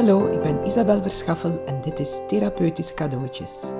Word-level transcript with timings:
Hallo, 0.00 0.26
ik 0.26 0.42
ben 0.42 0.66
Isabel 0.66 1.02
Verschaffel 1.02 1.64
en 1.66 1.80
dit 1.80 1.98
is 1.98 2.20
Therapeutische 2.28 2.94
Cadeautjes. 2.94 3.72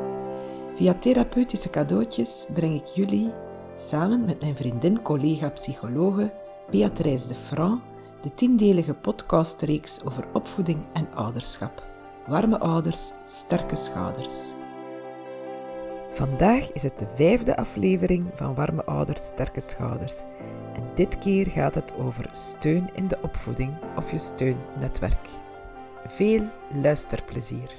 Via 0.74 0.94
Therapeutische 0.94 1.70
Cadeautjes 1.70 2.46
breng 2.52 2.74
ik 2.74 2.86
jullie, 2.86 3.32
samen 3.76 4.24
met 4.24 4.40
mijn 4.40 4.56
vriendin, 4.56 5.02
collega, 5.02 5.48
psychologe 5.48 6.32
Beatrice 6.70 7.28
de 7.28 7.34
Franc, 7.34 7.80
de 8.22 8.34
tiendelige 8.34 8.94
podcastreeks 8.94 10.04
over 10.04 10.24
opvoeding 10.32 10.78
en 10.92 11.08
ouderschap. 11.14 11.82
Warme 12.26 12.58
ouders, 12.58 13.12
sterke 13.24 13.76
schouders. 13.76 14.52
Vandaag 16.12 16.72
is 16.72 16.82
het 16.82 16.98
de 16.98 17.06
vijfde 17.14 17.56
aflevering 17.56 18.26
van 18.34 18.54
Warme 18.54 18.84
Ouders, 18.84 19.26
Sterke 19.26 19.60
Schouders. 19.60 20.20
En 20.74 20.82
dit 20.94 21.18
keer 21.18 21.46
gaat 21.46 21.74
het 21.74 21.92
over 21.98 22.28
steun 22.30 22.88
in 22.92 23.08
de 23.08 23.18
opvoeding 23.22 23.72
of 23.96 24.10
je 24.10 24.18
steunnetwerk. 24.18 25.28
Veel 26.06 26.48
luisterplezier. 26.82 27.70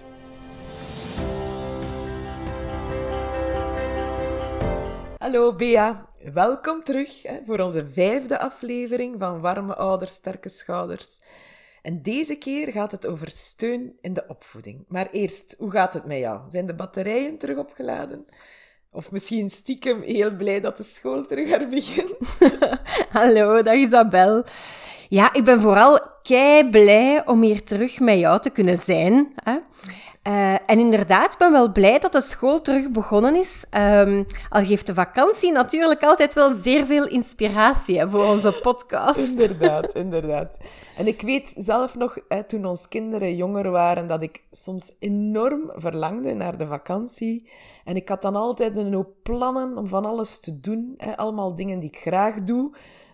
Hallo 5.17 5.55
Bea, 5.55 6.07
welkom 6.33 6.83
terug 6.83 7.23
hè, 7.23 7.39
voor 7.45 7.59
onze 7.59 7.89
vijfde 7.89 8.39
aflevering 8.39 9.15
van 9.19 9.41
Warme 9.41 9.75
Ouders, 9.75 10.13
Sterke 10.13 10.49
Schouders. 10.49 11.19
En 11.81 12.01
deze 12.01 12.35
keer 12.35 12.71
gaat 12.71 12.91
het 12.91 13.07
over 13.07 13.31
steun 13.31 13.97
in 14.01 14.13
de 14.13 14.23
opvoeding. 14.27 14.85
Maar 14.87 15.09
eerst, 15.11 15.55
hoe 15.57 15.71
gaat 15.71 15.93
het 15.93 16.05
met 16.05 16.17
jou? 16.17 16.41
Zijn 16.49 16.65
de 16.65 16.75
batterijen 16.75 17.37
terug 17.37 17.57
opgeladen? 17.57 18.25
Of 18.91 19.11
misschien 19.11 19.49
stiekem 19.49 20.01
heel 20.01 20.35
blij 20.35 20.61
dat 20.61 20.77
de 20.77 20.83
school 20.83 21.25
terug 21.25 21.49
herbegint? 21.49 22.13
Hallo, 23.17 23.61
dag 23.61 23.75
Isabel. 23.75 24.43
Ja, 25.09 25.33
ik 25.33 25.45
ben 25.45 25.61
vooral 25.61 26.10
kei 26.23 26.69
blij 26.69 27.27
om 27.27 27.41
hier 27.41 27.63
terug 27.63 27.99
met 27.99 28.19
jou 28.19 28.41
te 28.41 28.49
kunnen 28.49 28.77
zijn. 28.77 29.33
Hè? 29.43 29.57
Uh, 30.27 30.53
en 30.53 30.79
inderdaad, 30.79 31.33
ik 31.33 31.37
ben 31.37 31.51
wel 31.51 31.71
blij 31.71 31.99
dat 31.99 32.11
de 32.11 32.21
school 32.21 32.61
terug 32.61 32.89
begonnen 32.89 33.35
is. 33.35 33.65
Um, 33.77 34.25
al 34.49 34.65
geeft 34.65 34.85
de 34.85 34.93
vakantie 34.93 35.51
natuurlijk 35.51 36.03
altijd 36.03 36.33
wel 36.33 36.53
zeer 36.53 36.85
veel 36.85 37.07
inspiratie 37.07 38.07
voor 38.07 38.25
onze 38.25 38.59
podcast. 38.61 39.17
inderdaad, 39.17 39.95
inderdaad. 39.95 40.57
En 40.97 41.07
ik 41.07 41.21
weet 41.21 41.53
zelf 41.57 41.95
nog, 41.95 42.17
toen 42.47 42.65
onze 42.65 42.87
kinderen 42.87 43.35
jonger 43.35 43.71
waren, 43.71 44.07
dat 44.07 44.23
ik 44.23 44.43
soms 44.51 44.91
enorm 44.99 45.71
verlangde 45.75 46.33
naar 46.33 46.57
de 46.57 46.67
vakantie. 46.67 47.49
En 47.85 47.95
ik 47.95 48.09
had 48.09 48.21
dan 48.21 48.35
altijd 48.35 48.77
een 48.77 48.93
hoop 48.93 49.13
plannen 49.23 49.77
om 49.77 49.87
van 49.87 50.05
alles 50.05 50.39
te 50.39 50.59
doen. 50.59 50.93
Hè, 50.97 51.17
allemaal 51.17 51.55
dingen 51.55 51.79
die 51.79 51.89
ik 51.89 51.99
graag 51.99 52.35
doe. 52.43 52.71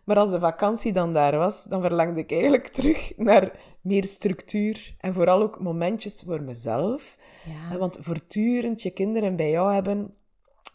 Maar 0.07 0.17
als 0.17 0.31
de 0.31 0.39
vakantie 0.39 0.93
dan 0.93 1.13
daar 1.13 1.37
was, 1.37 1.63
dan 1.63 1.81
verlangde 1.81 2.19
ik 2.19 2.31
eigenlijk 2.31 2.67
terug 2.67 3.13
naar 3.17 3.51
meer 3.81 4.05
structuur. 4.05 4.95
En 4.99 5.13
vooral 5.13 5.41
ook 5.41 5.59
momentjes 5.59 6.23
voor 6.25 6.41
mezelf. 6.41 7.17
Ja. 7.45 7.77
Want 7.77 7.97
voortdurend 8.01 8.81
je 8.81 8.91
kinderen 8.91 9.35
bij 9.35 9.49
jou 9.49 9.73
hebben, 9.73 10.13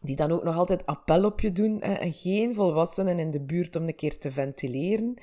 die 0.01 0.17
dan 0.17 0.33
ook 0.33 0.45
nog 0.45 0.57
altijd 0.57 0.87
appel 0.87 1.25
op 1.25 1.41
je 1.41 1.53
doen. 1.53 1.81
En 1.81 2.13
geen 2.13 2.55
volwassenen 2.55 3.19
in 3.19 3.31
de 3.31 3.41
buurt 3.41 3.77
om 3.77 3.87
een 3.87 3.95
keer 3.95 4.19
te 4.19 4.31
ventileren. 4.31 5.15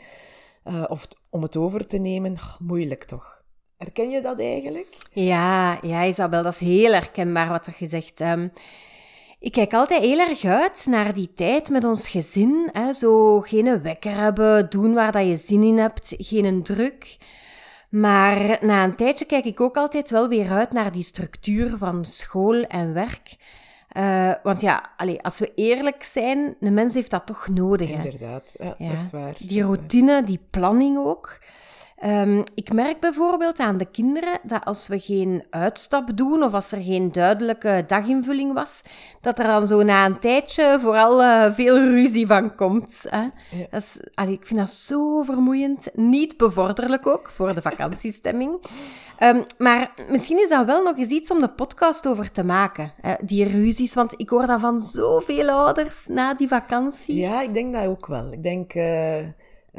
Uh, 0.65 0.85
of 0.87 1.07
om 1.29 1.41
het 1.41 1.55
over 1.55 1.87
te 1.87 1.97
nemen, 1.97 2.37
moeilijk 2.59 3.03
toch? 3.03 3.43
Herken 3.77 4.09
je 4.09 4.21
dat 4.21 4.39
eigenlijk? 4.39 4.97
Ja, 5.11 5.79
ja, 5.81 6.05
Isabel, 6.05 6.43
dat 6.43 6.53
is 6.53 6.59
heel 6.59 6.93
herkenbaar 6.93 7.49
wat 7.49 7.69
je 7.77 7.87
zegt. 7.87 8.19
Um, 8.19 8.51
ik 9.39 9.51
kijk 9.51 9.73
altijd 9.73 10.01
heel 10.01 10.19
erg 10.19 10.45
uit 10.45 10.85
naar 10.85 11.13
die 11.13 11.33
tijd 11.33 11.69
met 11.69 11.83
ons 11.83 12.07
gezin. 12.07 12.69
Hè? 12.71 12.93
Zo 12.93 13.39
geen 13.41 13.81
wekker 13.81 14.15
hebben, 14.15 14.69
doen 14.69 14.93
waar 14.93 15.11
dat 15.11 15.27
je 15.27 15.35
zin 15.35 15.63
in 15.63 15.77
hebt, 15.77 16.13
geen 16.17 16.63
druk. 16.63 17.17
Maar 17.89 18.57
na 18.61 18.83
een 18.83 18.95
tijdje 18.95 19.25
kijk 19.25 19.45
ik 19.45 19.61
ook 19.61 19.77
altijd 19.77 20.09
wel 20.09 20.27
weer 20.27 20.49
uit 20.49 20.71
naar 20.71 20.91
die 20.91 21.03
structuur 21.03 21.77
van 21.77 22.05
school 22.05 22.63
en 22.63 22.93
werk. 22.93 23.35
Uh, 23.97 24.31
want 24.43 24.61
ja, 24.61 24.89
allez, 24.97 25.17
als 25.21 25.39
we 25.39 25.51
eerlijk 25.55 26.03
zijn, 26.03 26.55
de 26.59 26.71
mens 26.71 26.93
heeft 26.93 27.11
dat 27.11 27.25
toch 27.25 27.47
nodig. 27.47 27.87
Hè? 27.89 28.03
Inderdaad, 28.03 28.53
ja, 28.59 28.75
dat 28.77 28.97
is 28.97 29.09
waar. 29.11 29.35
Die 29.39 29.63
routine, 29.63 30.23
die 30.23 30.39
planning 30.49 30.97
ook. 30.97 31.39
Um, 32.05 32.43
ik 32.55 32.73
merk 32.73 32.99
bijvoorbeeld 32.99 33.59
aan 33.59 33.77
de 33.77 33.85
kinderen 33.85 34.39
dat 34.43 34.65
als 34.65 34.87
we 34.87 34.99
geen 34.99 35.43
uitstap 35.49 36.17
doen 36.17 36.43
of 36.43 36.53
als 36.53 36.71
er 36.71 36.81
geen 36.81 37.11
duidelijke 37.11 37.83
daginvulling 37.87 38.53
was, 38.53 38.81
dat 39.21 39.39
er 39.39 39.47
dan 39.47 39.67
zo 39.67 39.83
na 39.83 40.05
een 40.05 40.19
tijdje 40.19 40.77
vooral 40.81 41.21
uh, 41.21 41.53
veel 41.53 41.77
ruzie 41.77 42.27
van 42.27 42.55
komt. 42.55 43.05
Hè? 43.09 43.21
Ja. 43.21 43.67
Dat 43.69 43.81
is, 43.81 43.97
allee, 44.13 44.33
ik 44.33 44.45
vind 44.45 44.59
dat 44.59 44.69
zo 44.69 45.21
vermoeiend. 45.21 45.87
Niet 45.93 46.37
bevorderlijk 46.37 47.07
ook 47.07 47.29
voor 47.29 47.53
de 47.53 47.61
vakantiestemming. 47.61 48.65
Um, 49.19 49.43
maar 49.57 49.93
misschien 50.09 50.39
is 50.39 50.49
dat 50.49 50.65
wel 50.65 50.83
nog 50.83 50.97
eens 50.97 51.09
iets 51.09 51.31
om 51.31 51.39
de 51.39 51.49
podcast 51.49 52.07
over 52.07 52.31
te 52.31 52.43
maken. 52.43 52.91
Hè? 53.01 53.13
Die 53.21 53.45
ruzies, 53.45 53.93
want 53.93 54.13
ik 54.17 54.29
hoor 54.29 54.47
dat 54.47 54.59
van 54.59 54.81
zoveel 54.81 55.49
ouders 55.49 56.07
na 56.07 56.33
die 56.33 56.47
vakantie. 56.47 57.15
Ja, 57.15 57.41
ik 57.41 57.53
denk 57.53 57.73
dat 57.73 57.85
ook 57.85 58.05
wel. 58.05 58.31
Ik 58.31 58.43
denk... 58.43 58.73
Uh 58.73 59.17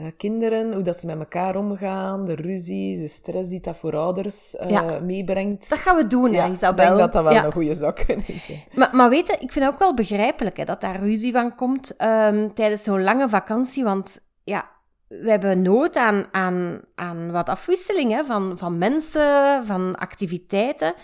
uh, 0.01 0.07
kinderen, 0.17 0.73
hoe 0.73 0.83
dat 0.83 0.97
ze 0.97 1.07
met 1.07 1.19
elkaar 1.19 1.57
omgaan, 1.57 2.25
de 2.25 2.35
ruzie, 2.35 3.01
de 3.01 3.09
stress 3.09 3.49
die 3.49 3.61
dat 3.61 3.77
voor 3.77 3.97
ouders 3.97 4.55
uh, 4.55 5.01
meebrengt. 5.01 5.69
Dat 5.71 5.79
gaan 5.79 5.97
we 5.97 6.07
doen, 6.07 6.33
ja, 6.33 6.49
Isabel. 6.49 6.85
Ik 6.85 6.91
denk 6.91 6.99
dat 6.99 7.13
dat 7.13 7.33
wel 7.33 7.45
een 7.45 7.53
goede 7.53 7.75
zaak 7.75 7.99
is. 7.99 8.53
Maar, 8.75 8.91
maar 8.93 9.11
weet 9.11 9.27
je, 9.27 9.33
ik 9.33 9.53
vind 9.53 9.65
het 9.65 9.75
ook 9.75 9.79
wel 9.79 9.95
begrijpelijk 9.95 10.57
hè, 10.57 10.65
dat 10.65 10.81
daar 10.81 11.01
ruzie 11.01 11.33
van 11.33 11.55
komt 11.55 11.95
um, 12.03 12.55
tijdens 12.55 12.83
zo'n 12.83 13.03
lange 13.03 13.29
vakantie, 13.29 13.85
want 13.85 14.19
ja, 14.45 14.71
we 15.09 15.31
hebben 15.31 15.63
nood 15.63 15.97
aan, 15.97 16.27
aan, 16.33 16.81
aan 16.95 17.33
wat 17.33 17.49
afwisseling 17.49 18.13
hè, 18.13 18.25
van, 18.25 18.59
van 18.59 18.79
mensen, 18.79 19.67
van 19.67 19.97
activiteiten. 19.97 20.95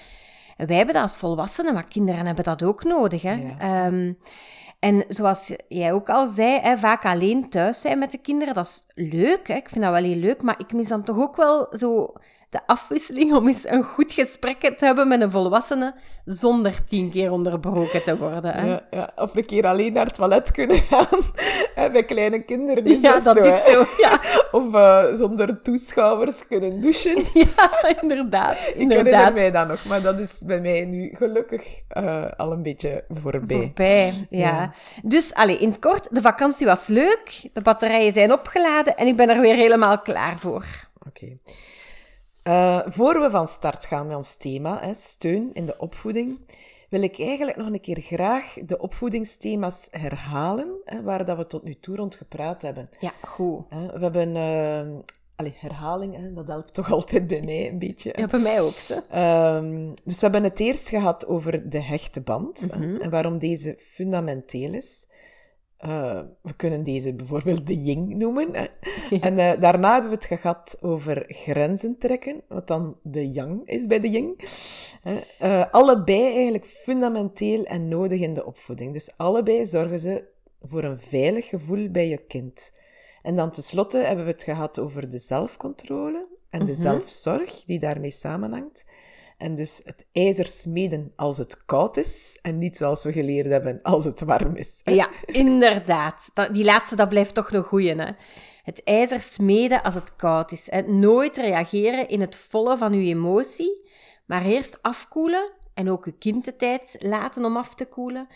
wij 0.56 0.76
hebben 0.76 0.94
dat 0.94 1.02
als 1.02 1.16
volwassenen, 1.16 1.74
maar 1.74 1.88
kinderen 1.88 2.26
hebben 2.26 2.44
dat 2.44 2.62
ook 2.62 2.84
nodig. 2.84 3.22
Hè. 3.22 3.34
Um, 3.86 4.18
en 4.78 5.04
zoals 5.08 5.52
jij 5.68 5.92
ook 5.92 6.10
al 6.10 6.28
zei, 6.28 6.60
hè, 6.60 6.76
vaak 6.78 7.04
alleen 7.04 7.50
thuis 7.50 7.80
zijn 7.80 7.98
met 7.98 8.10
de 8.10 8.18
kinderen, 8.18 8.54
dat 8.54 8.66
is 8.66 8.84
leuk. 8.94 9.48
Hè? 9.48 9.54
Ik 9.54 9.68
vind 9.68 9.84
dat 9.84 9.92
wel 9.92 10.02
heel 10.02 10.18
leuk, 10.18 10.42
maar 10.42 10.58
ik 10.58 10.72
mis 10.72 10.88
dan 10.88 11.04
toch 11.04 11.18
ook 11.18 11.36
wel 11.36 11.66
zo 11.70 12.12
de 12.56 12.66
afwisseling 12.66 13.34
om 13.34 13.46
eens 13.46 13.66
een 13.68 13.82
goed 13.82 14.12
gesprek 14.12 14.60
te 14.60 14.84
hebben 14.84 15.08
met 15.08 15.20
een 15.20 15.30
volwassene 15.30 15.94
zonder 16.24 16.84
tien 16.84 17.10
keer 17.10 17.30
onderbroken 17.30 18.02
te 18.02 18.16
worden. 18.16 18.54
Hè? 18.54 18.66
Ja, 18.66 18.82
ja. 18.90 19.12
Of 19.16 19.34
een 19.34 19.46
keer 19.46 19.66
alleen 19.66 19.92
naar 19.92 20.06
het 20.06 20.14
toilet 20.14 20.50
kunnen 20.50 20.76
gaan 20.90 21.20
bij 21.92 22.04
kleine 22.04 22.42
kinderen. 22.42 22.84
Is 22.84 23.00
ja, 23.00 23.20
dat, 23.20 23.36
is 23.36 23.64
zo. 23.64 23.84
Ja. 23.98 24.20
Of 24.58 24.74
uh, 24.74 25.14
zonder 25.14 25.62
toeschouwers 25.62 26.46
kunnen 26.46 26.80
douchen. 26.80 27.14
Ja, 27.56 28.00
inderdaad. 28.00 28.56
Ik 28.58 28.74
inderdaad. 28.74 29.04
herinner 29.06 29.32
mij 29.32 29.50
dat 29.50 29.68
nog, 29.68 29.84
maar 29.84 30.02
dat 30.02 30.18
is 30.18 30.40
bij 30.44 30.60
mij 30.60 30.84
nu 30.84 31.14
gelukkig 31.14 31.80
uh, 31.96 32.24
al 32.36 32.52
een 32.52 32.62
beetje 32.62 33.04
voorbij. 33.08 33.56
Voorbij, 33.56 34.26
ja. 34.30 34.38
ja. 34.48 34.72
Dus, 35.02 35.34
allez, 35.34 35.58
in 35.58 35.68
het 35.68 35.78
kort, 35.78 36.14
de 36.14 36.20
vakantie 36.20 36.66
was 36.66 36.86
leuk, 36.86 37.48
de 37.52 37.60
batterijen 37.60 38.12
zijn 38.12 38.32
opgeladen 38.32 38.96
en 38.96 39.06
ik 39.06 39.16
ben 39.16 39.28
er 39.28 39.40
weer 39.40 39.54
helemaal 39.54 39.98
klaar 39.98 40.38
voor. 40.38 40.64
Oké. 41.06 41.24
Okay. 41.24 41.38
Uh, 42.46 42.80
voor 42.86 43.20
we 43.20 43.30
van 43.30 43.46
start 43.46 43.86
gaan 43.86 44.06
met 44.06 44.16
ons 44.16 44.36
thema, 44.36 44.80
hè, 44.80 44.94
steun 44.94 45.50
in 45.52 45.66
de 45.66 45.78
opvoeding, 45.78 46.38
wil 46.88 47.02
ik 47.02 47.18
eigenlijk 47.18 47.56
nog 47.56 47.66
een 47.66 47.80
keer 47.80 48.00
graag 48.00 48.54
de 48.66 48.78
opvoedingsthema's 48.78 49.88
herhalen, 49.90 50.80
hè, 50.84 51.02
waar 51.02 51.24
dat 51.24 51.36
we 51.36 51.46
tot 51.46 51.62
nu 51.62 51.74
toe 51.74 51.96
rond 51.96 52.16
gepraat 52.16 52.62
hebben. 52.62 52.88
Ja, 53.00 53.12
goed. 53.26 53.62
Uh, 53.72 53.92
we 53.92 54.02
hebben... 54.02 54.36
Uh, 54.36 54.98
Allee, 55.36 55.56
herhaling, 55.58 56.16
hè, 56.16 56.32
dat 56.32 56.46
helpt 56.46 56.74
toch 56.74 56.92
altijd 56.92 57.26
bij 57.26 57.42
mij 57.44 57.68
een 57.68 57.78
beetje. 57.78 58.12
Ja, 58.16 58.26
bij 58.26 58.40
mij 58.40 58.60
ook. 58.60 58.74
Um, 59.14 59.94
dus 60.04 60.14
we 60.14 60.20
hebben 60.20 60.42
het 60.42 60.60
eerst 60.60 60.88
gehad 60.88 61.26
over 61.26 61.70
de 61.70 61.82
hechte 61.82 62.20
band 62.20 62.60
mm 62.60 62.82
-hmm. 62.82 63.00
en 63.00 63.10
waarom 63.10 63.38
deze 63.38 63.76
fundamenteel 63.78 64.74
is. 64.74 65.06
Uh, 65.84 66.20
we 66.42 66.54
kunnen 66.56 66.84
deze 66.84 67.14
bijvoorbeeld 67.14 67.66
de 67.66 67.82
ying 67.82 68.14
noemen. 68.14 68.54
Hè. 68.54 68.66
En 69.20 69.38
uh, 69.38 69.60
daarna 69.60 69.92
hebben 69.92 70.10
we 70.10 70.16
het 70.16 70.40
gehad 70.40 70.76
over 70.80 71.24
grenzen 71.28 71.98
trekken, 71.98 72.42
wat 72.48 72.66
dan 72.66 72.96
de 73.02 73.30
yang 73.30 73.68
is 73.68 73.86
bij 73.86 74.00
de 74.00 74.08
ying. 74.08 74.48
Uh, 75.42 75.64
allebei 75.70 76.34
eigenlijk 76.34 76.66
fundamenteel 76.66 77.64
en 77.64 77.88
nodig 77.88 78.20
in 78.20 78.34
de 78.34 78.46
opvoeding. 78.46 78.92
Dus 78.92 79.16
allebei 79.16 79.66
zorgen 79.66 80.00
ze 80.00 80.24
voor 80.62 80.84
een 80.84 81.00
veilig 81.00 81.48
gevoel 81.48 81.90
bij 81.90 82.08
je 82.08 82.16
kind. 82.16 82.72
En 83.22 83.36
dan 83.36 83.50
tenslotte 83.50 83.98
hebben 83.98 84.24
we 84.24 84.30
het 84.30 84.42
gehad 84.42 84.78
over 84.78 85.10
de 85.10 85.18
zelfcontrole 85.18 86.26
en 86.50 86.58
de 86.58 86.64
mm 86.64 86.72
-hmm. 86.72 86.82
zelfzorg 86.82 87.64
die 87.64 87.78
daarmee 87.78 88.10
samenhangt. 88.10 88.84
En 89.36 89.54
dus 89.54 89.80
het 89.84 90.06
ijzer 90.12 90.46
smeden 90.46 91.12
als 91.16 91.38
het 91.38 91.64
koud 91.64 91.96
is 91.96 92.38
en 92.42 92.58
niet 92.58 92.76
zoals 92.76 93.04
we 93.04 93.12
geleerd 93.12 93.46
hebben 93.46 93.80
als 93.82 94.04
het 94.04 94.20
warm 94.20 94.56
is. 94.56 94.80
Ja, 94.84 95.08
inderdaad. 95.26 96.30
Dat, 96.34 96.54
die 96.54 96.64
laatste, 96.64 96.96
dat 96.96 97.08
blijft 97.08 97.34
toch 97.34 97.50
nog 97.50 97.66
goeie, 97.66 97.94
hè? 97.94 98.10
Het 98.62 98.82
ijzer 98.84 99.20
smeden 99.20 99.82
als 99.82 99.94
het 99.94 100.16
koud 100.16 100.52
is. 100.52 100.68
En 100.68 100.98
nooit 100.98 101.36
reageren 101.36 102.08
in 102.08 102.20
het 102.20 102.36
volle 102.36 102.78
van 102.78 102.92
uw 102.92 103.06
emotie, 103.06 103.88
maar 104.26 104.44
eerst 104.44 104.78
afkoelen 104.82 105.52
en 105.74 105.90
ook 105.90 106.04
uw 106.04 106.16
kind 106.18 106.44
de 106.44 106.56
tijd 106.56 106.96
laten 106.98 107.44
om 107.44 107.56
af 107.56 107.74
te 107.74 107.84
koelen. 107.84 108.28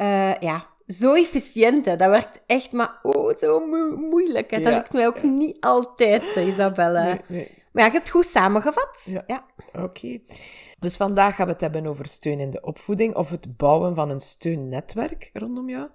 Uh, 0.00 0.34
ja, 0.38 0.66
zo 0.86 1.14
efficiënt, 1.14 1.84
hè. 1.84 1.96
dat 1.96 2.10
werkt 2.10 2.42
echt, 2.46 2.72
maar 2.72 2.98
oh, 3.02 3.36
zo 3.36 3.66
mo 3.66 3.96
moeilijk. 3.96 4.50
Hè. 4.50 4.60
Dat 4.60 4.72
lukt 4.72 4.92
mij 4.92 5.06
ook 5.06 5.22
niet 5.22 5.60
altijd, 5.60 6.36
Isabelle. 6.36 7.04
Nee, 7.04 7.20
nee. 7.26 7.59
Maar 7.72 7.82
ja, 7.82 7.88
je 7.88 7.94
hebt 7.96 8.08
het 8.08 8.16
goed 8.16 8.26
samengevat. 8.26 9.02
Ja. 9.04 9.24
ja. 9.26 9.46
Oké. 9.82 10.18
Dus 10.78 10.96
vandaag 10.96 11.34
gaan 11.34 11.46
we 11.46 11.52
het 11.52 11.60
hebben 11.60 11.86
over 11.86 12.06
steun 12.06 12.40
in 12.40 12.50
de 12.50 12.60
opvoeding 12.60 13.14
of 13.14 13.30
het 13.30 13.56
bouwen 13.56 13.94
van 13.94 14.10
een 14.10 14.20
steunnetwerk 14.20 15.30
rondom 15.32 15.68
jou. 15.68 15.88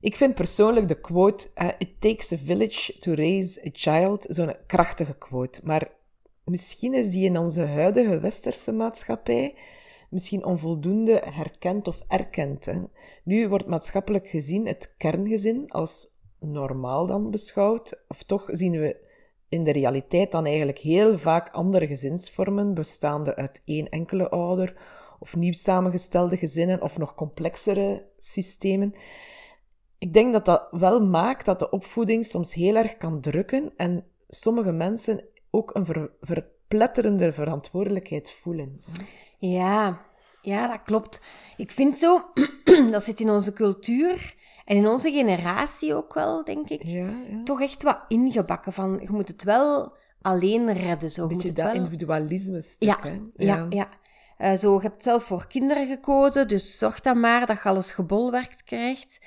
Ik 0.00 0.16
vind 0.16 0.34
persoonlijk 0.34 0.88
de 0.88 1.00
quote 1.00 1.48
uh, 1.54 1.68
It 1.78 2.00
takes 2.00 2.32
a 2.32 2.36
village 2.44 2.98
to 2.98 3.14
raise 3.14 3.66
a 3.66 3.70
child 3.72 4.26
zo'n 4.28 4.54
krachtige 4.66 5.18
quote. 5.18 5.60
Maar 5.64 5.90
misschien 6.44 6.94
is 6.94 7.10
die 7.10 7.24
in 7.24 7.38
onze 7.38 7.66
huidige 7.66 8.20
westerse 8.20 8.72
maatschappij 8.72 9.56
misschien 10.10 10.44
onvoldoende 10.44 11.22
herkend 11.24 11.88
of 11.88 12.00
erkend. 12.08 12.64
Hè. 12.64 12.82
Nu 13.24 13.48
wordt 13.48 13.66
maatschappelijk 13.66 14.28
gezien 14.28 14.66
het 14.66 14.94
kerngezin 14.96 15.70
als 15.70 16.14
normaal 16.40 17.06
dan 17.06 17.30
beschouwd, 17.30 18.04
of 18.08 18.22
toch 18.22 18.48
zien 18.50 18.72
we 18.72 19.05
in 19.48 19.64
de 19.64 19.72
realiteit 19.72 20.32
dan 20.32 20.46
eigenlijk 20.46 20.78
heel 20.78 21.18
vaak 21.18 21.50
andere 21.50 21.86
gezinsvormen, 21.86 22.74
bestaande 22.74 23.36
uit 23.36 23.62
één 23.64 23.88
enkele 23.88 24.28
ouder, 24.28 24.76
of 25.18 25.36
nieuw 25.36 25.52
samengestelde 25.52 26.36
gezinnen, 26.36 26.82
of 26.82 26.98
nog 26.98 27.14
complexere 27.14 28.06
systemen. 28.18 28.94
Ik 29.98 30.12
denk 30.12 30.32
dat 30.32 30.44
dat 30.44 30.68
wel 30.70 31.00
maakt 31.00 31.44
dat 31.44 31.58
de 31.58 31.70
opvoeding 31.70 32.24
soms 32.24 32.54
heel 32.54 32.76
erg 32.76 32.96
kan 32.96 33.20
drukken 33.20 33.72
en 33.76 34.04
sommige 34.28 34.72
mensen 34.72 35.24
ook 35.50 35.74
een 35.74 35.86
ver 35.86 36.10
verpletterende 36.20 37.32
verantwoordelijkheid 37.32 38.30
voelen. 38.30 38.80
Ja, 39.38 40.00
ja, 40.42 40.68
dat 40.68 40.82
klopt. 40.82 41.20
Ik 41.56 41.70
vind 41.70 41.98
zo, 41.98 42.22
dat 42.92 43.04
zit 43.04 43.20
in 43.20 43.30
onze 43.30 43.52
cultuur 43.52 44.34
en 44.66 44.76
in 44.76 44.88
onze 44.88 45.10
generatie 45.10 45.94
ook 45.94 46.14
wel, 46.14 46.44
denk 46.44 46.68
ik, 46.68 46.82
Ja, 46.84 47.08
ja. 47.30 47.42
toch 47.44 47.60
echt 47.60 47.82
wat 47.82 47.98
ingebakken 48.08 48.72
van 48.72 48.98
je 49.02 49.10
moet 49.10 49.28
het 49.28 49.44
wel 49.44 49.92
alleen 50.22 50.72
redden. 50.72 51.10
Zo. 51.10 51.22
Een 51.22 51.26
moet 51.28 51.36
beetje 51.36 51.48
het 51.48 51.56
dat 51.56 51.66
wel... 51.72 51.74
individualisme 51.74 52.60
stuk, 52.62 52.88
Ja, 52.88 52.98
hè? 53.00 53.20
ja, 53.36 53.66
ja. 53.70 53.88
Eh, 54.36 54.56
zo, 54.56 54.74
je 54.74 54.80
hebt 54.80 55.02
zelf 55.02 55.22
voor 55.22 55.46
kinderen 55.46 55.86
gekozen, 55.86 56.48
dus 56.48 56.78
zorg 56.78 57.00
dan 57.00 57.20
maar 57.20 57.46
dat 57.46 57.56
je 57.62 57.68
alles 57.68 57.92
gebolwerkt 57.92 58.64
krijgt. 58.64 59.18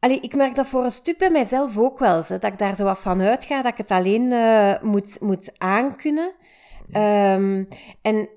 Allee, 0.00 0.20
ik 0.20 0.34
merk 0.36 0.54
dat 0.54 0.66
voor 0.66 0.84
een 0.84 0.92
stuk 0.92 1.18
bij 1.18 1.30
mijzelf 1.30 1.78
ook 1.78 1.98
wel, 1.98 2.22
hè, 2.24 2.38
dat 2.38 2.52
ik 2.52 2.58
daar 2.58 2.76
zo 2.76 2.84
wat 2.84 2.98
van 2.98 3.20
uitga, 3.20 3.62
dat 3.62 3.72
ik 3.72 3.78
het 3.78 3.90
alleen 3.90 4.32
eh, 4.32 4.82
moet, 4.82 5.20
moet 5.20 5.58
aankunnen. 5.58 6.32
Ehm, 6.92 7.64
en 8.02 8.28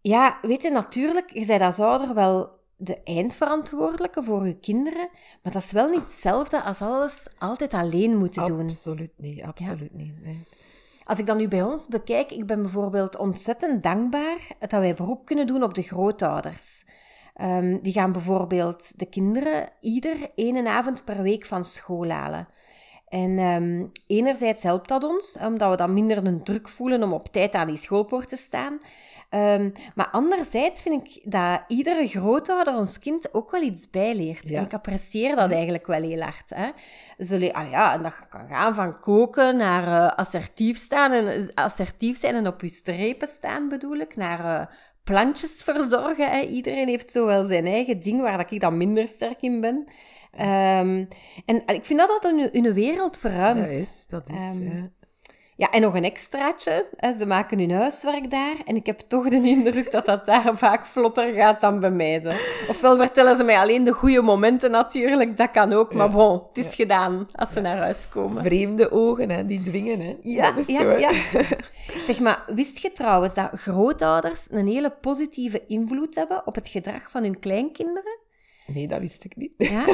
ja, 0.00 0.38
weet 0.42 0.62
je, 0.62 0.70
natuurlijk, 0.70 1.30
je 1.32 1.46
bent 1.46 1.62
als 1.62 1.80
ouder 1.80 2.14
wel 2.14 2.50
de 2.76 3.02
eindverantwoordelijke 3.02 4.22
voor 4.22 4.46
je 4.46 4.58
kinderen, 4.58 5.08
maar 5.42 5.52
dat 5.52 5.62
is 5.62 5.72
wel 5.72 5.88
niet 5.88 6.00
hetzelfde 6.00 6.62
als 6.62 6.80
alles 6.80 7.26
altijd 7.38 7.74
alleen 7.74 8.16
moeten 8.16 8.44
doen. 8.44 8.62
Absoluut 8.64 9.12
niet, 9.16 9.42
absoluut 9.42 9.94
niet. 9.94 10.22
Nee. 10.22 10.46
Als 11.04 11.18
ik 11.18 11.26
dan 11.26 11.36
nu 11.36 11.48
bij 11.48 11.62
ons 11.62 11.86
bekijk, 11.86 12.30
ik 12.30 12.46
ben 12.46 12.62
bijvoorbeeld 12.62 13.16
ontzettend 13.16 13.82
dankbaar 13.82 14.38
dat 14.58 14.70
wij 14.70 14.94
beroep 14.94 15.24
kunnen 15.24 15.46
doen 15.46 15.62
op 15.62 15.74
de 15.74 15.82
grootouders. 15.82 16.84
Ehm, 17.34 17.78
die 17.82 17.92
gaan 17.92 18.12
bijvoorbeeld 18.12 18.98
de 18.98 19.06
kinderen 19.06 19.68
ieder 19.80 20.30
één 20.34 20.66
avond 20.66 21.04
per 21.04 21.22
week 21.22 21.46
van 21.46 21.64
school 21.64 22.08
halen. 22.08 22.48
En 23.14 23.38
ehm, 23.38 23.84
enerzijds 24.06 24.62
helpt 24.62 24.88
dat 24.88 25.04
ons, 25.04 25.38
omdat 25.40 25.70
we 25.70 25.76
dan 25.76 25.94
minder 25.94 26.26
een 26.26 26.44
druk 26.44 26.68
voelen 26.68 27.02
om 27.02 27.12
op 27.12 27.28
tijd 27.32 27.54
aan 27.54 27.66
die 27.66 27.76
schoolpoort 27.76 28.28
te 28.28 28.36
staan. 28.36 28.80
Ehm, 29.30 29.70
maar 29.94 30.08
anderzijds 30.10 30.82
vind 30.82 31.06
ik 31.06 31.20
dat 31.32 31.62
iedere 31.68 32.08
grootouder 32.08 32.76
ons 32.76 32.98
kind 32.98 33.34
ook 33.34 33.50
wel 33.50 33.62
iets 33.62 33.90
bijleert. 33.90 34.48
Ja. 34.48 34.58
En 34.58 34.64
ik 34.64 34.72
apprecieer 34.72 35.36
dat 35.36 35.52
eigenlijk 35.52 35.86
wel 35.86 36.02
heel 36.02 36.20
hard. 36.20 36.50
Hè. 36.54 36.70
Zullen, 37.18 37.52
ah 37.52 37.70
ja, 37.70 37.92
en 37.92 38.02
dat 38.02 38.28
kan 38.28 38.48
gaan 38.48 38.74
van 38.74 39.00
koken 39.00 39.56
naar 39.56 39.86
eh, 39.86 40.18
assertief 40.18 40.76
staan 40.76 41.12
en 41.12 41.26
eh, 41.26 41.46
assertief 41.54 42.18
zijn 42.18 42.34
en 42.34 42.46
op 42.46 42.60
je 42.60 42.68
strepen 42.68 43.28
staan, 43.28 43.68
bedoel 43.68 43.96
ik, 43.96 44.16
naar 44.16 44.44
eh, 44.44 44.66
plantjes 45.04 45.62
verzorgen. 45.62 46.30
Hè. 46.30 46.40
Iedereen 46.40 46.88
heeft 46.88 47.10
zo 47.10 47.26
wel 47.26 47.46
zijn 47.46 47.66
eigen 47.66 48.00
ding 48.00 48.20
waar 48.20 48.36
dat 48.36 48.50
ik 48.50 48.60
dan 48.60 48.76
minder 48.76 49.08
sterk 49.08 49.40
in 49.40 49.60
ben. 49.60 49.88
Ehm, 50.36 51.04
en 51.44 51.62
ik 51.66 51.84
vind 51.84 51.98
dat 51.98 52.08
dat 52.08 52.24
een, 52.24 52.48
een 52.52 52.72
wereld 52.72 53.18
verruimt. 53.18 53.62
Dat 53.62 53.72
is, 53.72 54.06
dat 54.08 54.28
is, 54.28 54.34
Ehm, 54.34 54.62
ja. 54.62 54.90
Ja, 55.56 55.70
en 55.70 55.80
nog 55.80 55.94
een 55.94 56.04
extraatje. 56.04 56.86
Ze 57.18 57.26
maken 57.26 57.58
hun 57.58 57.70
huiswerk 57.70 58.30
daar. 58.30 58.56
En 58.64 58.76
ik 58.76 58.86
heb 58.86 59.00
toch 59.00 59.28
de 59.28 59.40
indruk 59.42 59.90
dat 59.90 60.06
dat 60.06 60.24
daar 60.24 60.58
vaak 60.58 60.86
vlotter 60.86 61.32
gaat 61.32 61.60
dan 61.60 61.80
bij 61.80 61.90
mij. 61.90 62.20
Zo. 62.20 62.30
Ofwel 62.68 62.96
vertellen 62.96 63.36
ze 63.36 63.44
mij 63.44 63.58
alleen 63.58 63.84
de 63.84 63.92
goede 63.92 64.22
momenten 64.22 64.70
natuurlijk. 64.70 65.36
Dat 65.36 65.50
kan 65.50 65.72
ook. 65.72 65.94
Maar 65.94 66.10
bon, 66.10 66.42
het 66.52 66.66
is 66.66 66.74
gedaan 66.74 67.28
als 67.32 67.52
ze 67.52 67.60
naar 67.60 67.76
huis 67.78 68.08
komen. 68.08 68.44
Vreemde 68.44 68.90
ogen, 68.90 69.30
hè, 69.30 69.46
die 69.46 69.62
dwingen. 69.62 70.00
Hè. 70.00 70.16
Ja, 70.22 70.50
dat 70.50 70.58
is 70.58 70.66
ja, 70.66 70.78
zo, 70.78 70.90
ja. 70.98 71.12
Zeg 72.08 72.20
maar, 72.20 72.44
wist 72.46 72.78
je 72.78 72.92
trouwens 72.92 73.34
dat 73.34 73.50
grootouders 73.54 74.46
een 74.50 74.66
hele 74.66 74.90
positieve 74.90 75.66
invloed 75.66 76.14
hebben 76.14 76.46
op 76.46 76.54
het 76.54 76.68
gedrag 76.68 77.10
van 77.10 77.22
hun 77.22 77.38
kleinkinderen? 77.38 78.18
Nee, 78.66 78.88
dat 78.88 79.00
wist 79.00 79.24
ik 79.24 79.36
niet. 79.36 79.52
Ja, 79.56 79.84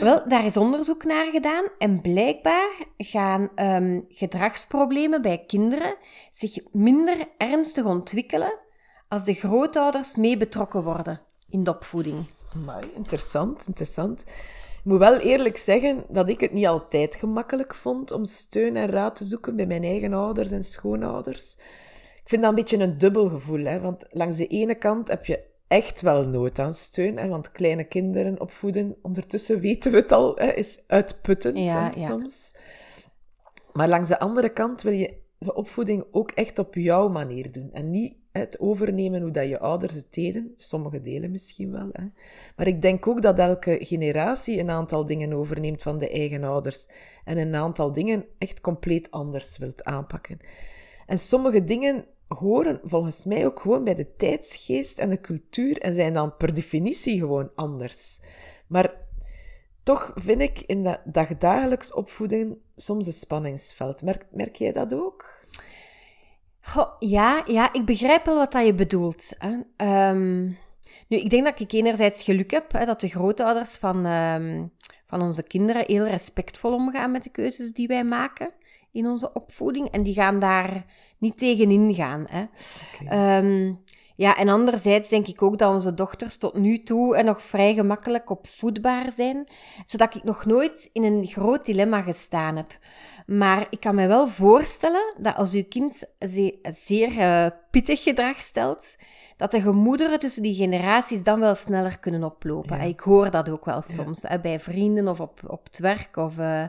wel, 0.00 0.28
daar 0.28 0.44
is 0.44 0.56
onderzoek 0.56 1.04
naar 1.04 1.30
gedaan 1.30 1.64
en 1.78 2.00
blijkbaar 2.00 2.70
gaan 2.96 3.50
ehm, 3.54 4.00
gedragsproblemen 4.08 5.22
bij 5.22 5.44
kinderen 5.46 5.94
zich 6.30 6.58
minder 6.72 7.28
ernstig 7.38 7.84
ontwikkelen 7.84 8.58
als 9.08 9.24
de 9.24 9.34
grootouders 9.34 10.16
mee 10.16 10.36
betrokken 10.36 10.82
worden 10.82 11.20
in 11.48 11.64
de 11.64 11.70
opvoeding. 11.70 12.26
Amai, 12.54 12.90
interessant, 12.94 13.64
interessant. 13.66 14.24
Ik 14.82 14.88
moet 14.88 14.98
wel 14.98 15.18
eerlijk 15.18 15.56
zeggen 15.56 16.04
dat 16.08 16.28
ik 16.28 16.40
het 16.40 16.52
niet 16.52 16.66
altijd 16.66 17.14
gemakkelijk 17.14 17.74
vond 17.74 18.12
om 18.12 18.24
steun 18.24 18.76
en 18.76 18.90
raad 18.90 19.16
te 19.16 19.24
zoeken 19.24 19.56
bij 19.56 19.66
mijn 19.66 19.84
eigen 19.84 20.12
ouders 20.12 20.50
en 20.50 20.64
schoonouders. 20.64 21.56
Ik 22.22 22.28
vind 22.28 22.42
dat 22.42 22.50
een 22.50 22.56
beetje 22.56 22.78
een 22.78 22.98
dubbel 22.98 23.28
gevoel, 23.28 23.64
hè? 23.64 23.80
want 23.80 24.06
langs 24.10 24.36
de 24.36 24.46
ene 24.46 24.74
kant 24.74 25.08
heb 25.08 25.24
je 25.24 25.44
echt 25.72 26.00
wel 26.00 26.28
nood 26.28 26.58
aan 26.58 26.74
steun, 26.74 27.16
hè? 27.16 27.28
want 27.28 27.52
kleine 27.52 27.84
kinderen 27.84 28.40
opvoeden, 28.40 28.96
ondertussen 29.02 29.60
weten 29.60 29.90
we 29.90 29.96
het 29.96 30.12
al, 30.12 30.36
hè, 30.36 30.52
is 30.52 30.80
uitputtend 30.86 31.58
Ja, 31.58 31.92
ja. 31.94 32.06
soms. 32.06 32.54
Maar 33.72 33.88
langs 33.88 34.08
de 34.08 34.18
andere 34.18 34.48
kant 34.48 34.82
wil 34.82 34.92
je 34.92 35.14
de 35.38 35.54
opvoeding 35.54 36.04
ook 36.10 36.30
echt 36.30 36.58
op 36.58 36.74
jouw 36.74 37.08
manier 37.08 37.52
doen. 37.52 37.70
En 37.72 37.90
niet 37.90 38.16
het 38.32 38.60
overnemen 38.60 39.22
hoe 39.22 39.30
dat 39.30 39.48
je 39.48 39.58
ouders 39.58 39.94
het 39.94 40.06
deden. 40.10 40.52
Sommige 40.56 41.02
delen 41.02 41.30
misschien 41.30 41.72
wel. 41.72 41.88
Hè. 41.92 42.04
Maar 42.56 42.66
ik 42.66 42.82
denk 42.82 43.06
ook 43.06 43.22
dat 43.22 43.38
elke 43.38 43.78
generatie 43.80 44.60
een 44.60 44.70
aantal 44.70 45.06
dingen 45.06 45.32
overneemt 45.32 45.82
van 45.82 45.98
de 45.98 46.10
eigen 46.10 46.44
ouders. 46.44 46.86
En 47.24 47.38
een 47.38 47.54
aantal 47.54 47.92
dingen 47.92 48.24
echt 48.38 48.60
compleet 48.60 49.10
anders 49.10 49.58
wilt 49.58 49.84
aanpakken. 49.84 50.38
En 51.06 51.18
sommige 51.18 51.64
dingen 51.64 52.04
horen 52.38 52.80
volgens 52.84 53.24
mij 53.24 53.46
ook 53.46 53.60
gewoon 53.60 53.84
bij 53.84 53.94
de 53.94 54.16
tijdsgeest 54.16 54.98
en 54.98 55.10
de 55.10 55.20
cultuur 55.20 55.78
en 55.78 55.94
zijn 55.94 56.12
dan 56.12 56.36
per 56.36 56.54
definitie 56.54 57.18
gewoon 57.18 57.50
anders. 57.54 58.20
Maar 58.66 58.94
toch 59.82 60.12
vind 60.14 60.40
ik 60.40 60.60
in 60.60 60.84
dat 60.84 61.00
dagdagelijks 61.04 61.92
opvoeden 61.92 62.62
soms 62.76 63.06
een 63.06 63.12
spanningsveld. 63.12 64.02
Merk, 64.02 64.26
merk 64.30 64.56
jij 64.56 64.72
dat 64.72 64.94
ook? 64.94 65.46
Goh, 66.60 66.92
ja, 66.98 67.42
ja, 67.46 67.72
ik 67.72 67.84
begrijp 67.84 68.24
wel 68.24 68.36
wat 68.36 68.52
dat 68.52 68.66
je 68.66 68.74
bedoelt. 68.74 69.32
Hè. 69.38 69.60
Ehm, 69.76 70.42
nu, 71.08 71.16
ik 71.18 71.30
denk 71.30 71.44
dat 71.44 71.60
ik 71.60 71.72
enerzijds 71.72 72.22
geluk 72.22 72.50
heb 72.50 72.72
hè, 72.72 72.84
dat 72.84 73.00
de 73.00 73.08
grootouders 73.08 73.76
van, 73.76 74.06
ehm, 74.06 74.66
van 75.06 75.22
onze 75.22 75.46
kinderen 75.46 75.84
heel 75.86 76.06
respectvol 76.06 76.72
omgaan 76.72 77.10
met 77.10 77.22
de 77.22 77.30
keuzes 77.30 77.72
die 77.72 77.86
wij 77.86 78.04
maken 78.04 78.50
in 78.92 79.06
onze 79.06 79.32
opvoeding. 79.32 79.88
En 79.90 80.02
die 80.02 80.14
gaan 80.14 80.38
daar 80.38 80.84
niet 81.18 81.38
tegenin 81.38 81.94
gaan. 81.94 82.26
Hè. 82.28 82.44
Ja, 84.16 84.36
en 84.36 84.48
anderzijds 84.48 85.08
denk 85.08 85.26
ik 85.26 85.42
ook 85.42 85.58
dat 85.58 85.72
onze 85.72 85.94
dochters 85.94 86.36
tot 86.36 86.54
nu 86.54 86.82
toe 86.82 87.16
en 87.16 87.24
nog 87.24 87.42
vrij 87.42 87.74
gemakkelijk 87.74 88.30
opvoedbaar 88.30 89.10
zijn, 89.10 89.48
zodat 89.84 90.14
ik 90.14 90.24
nog 90.24 90.44
nooit 90.44 90.90
in 90.92 91.02
een 91.04 91.24
groot 91.26 91.64
dilemma 91.64 92.02
gestaan 92.02 92.56
heb. 92.56 92.78
Maar 93.26 93.66
ik 93.70 93.80
kan 93.80 93.94
me 93.94 94.06
wel 94.06 94.26
voorstellen 94.26 95.14
dat 95.18 95.36
als 95.36 95.54
uw 95.54 95.64
kind 95.68 96.04
ze- 96.18 96.58
zeer 96.72 97.18
eh, 97.18 97.46
pittig 97.70 98.02
gedrag 98.02 98.40
stelt, 98.40 98.96
dat 99.36 99.50
de 99.50 99.60
gemoederen 99.60 100.18
tussen 100.18 100.42
die 100.42 100.54
generaties 100.54 101.22
dan 101.22 101.40
wel 101.40 101.54
sneller 101.54 101.98
kunnen 101.98 102.24
oplopen. 102.24 102.76
Ja. 102.76 102.82
Ik 102.82 103.00
hoor 103.00 103.30
dat 103.30 103.48
ook 103.48 103.64
wel 103.64 103.82
soms, 103.82 104.24
bij 104.42 104.60
vrienden 104.60 105.08
of 105.08 105.20
op, 105.20 105.40
op 105.46 105.64
het 105.64 105.78
werk. 105.78 106.16
Of, 106.16 106.38
eh, 106.38 106.62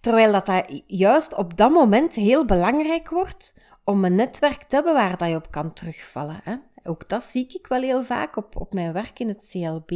terwijl 0.00 0.32
dat, 0.32 0.46
dat 0.46 0.82
juist 0.86 1.34
op 1.34 1.56
dat 1.56 1.70
moment 1.70 2.14
heel 2.14 2.44
belangrijk 2.44 3.10
wordt 3.10 3.58
om 3.84 4.04
een 4.04 4.14
netwerk 4.14 4.62
te 4.62 4.74
hebben 4.74 4.94
waar 4.94 5.16
dat 5.16 5.28
je 5.28 5.34
op 5.34 5.50
kan 5.50 5.72
terugvallen. 5.72 6.40
Hè. 6.44 6.54
Ook 6.86 7.08
dat 7.08 7.22
zie 7.22 7.46
ik 7.48 7.66
wel 7.66 7.80
heel 7.80 8.04
vaak 8.04 8.36
op, 8.36 8.56
op 8.60 8.72
mijn 8.74 8.92
werk 8.92 9.18
in 9.18 9.28
het 9.28 9.48
CLB. 9.50 9.90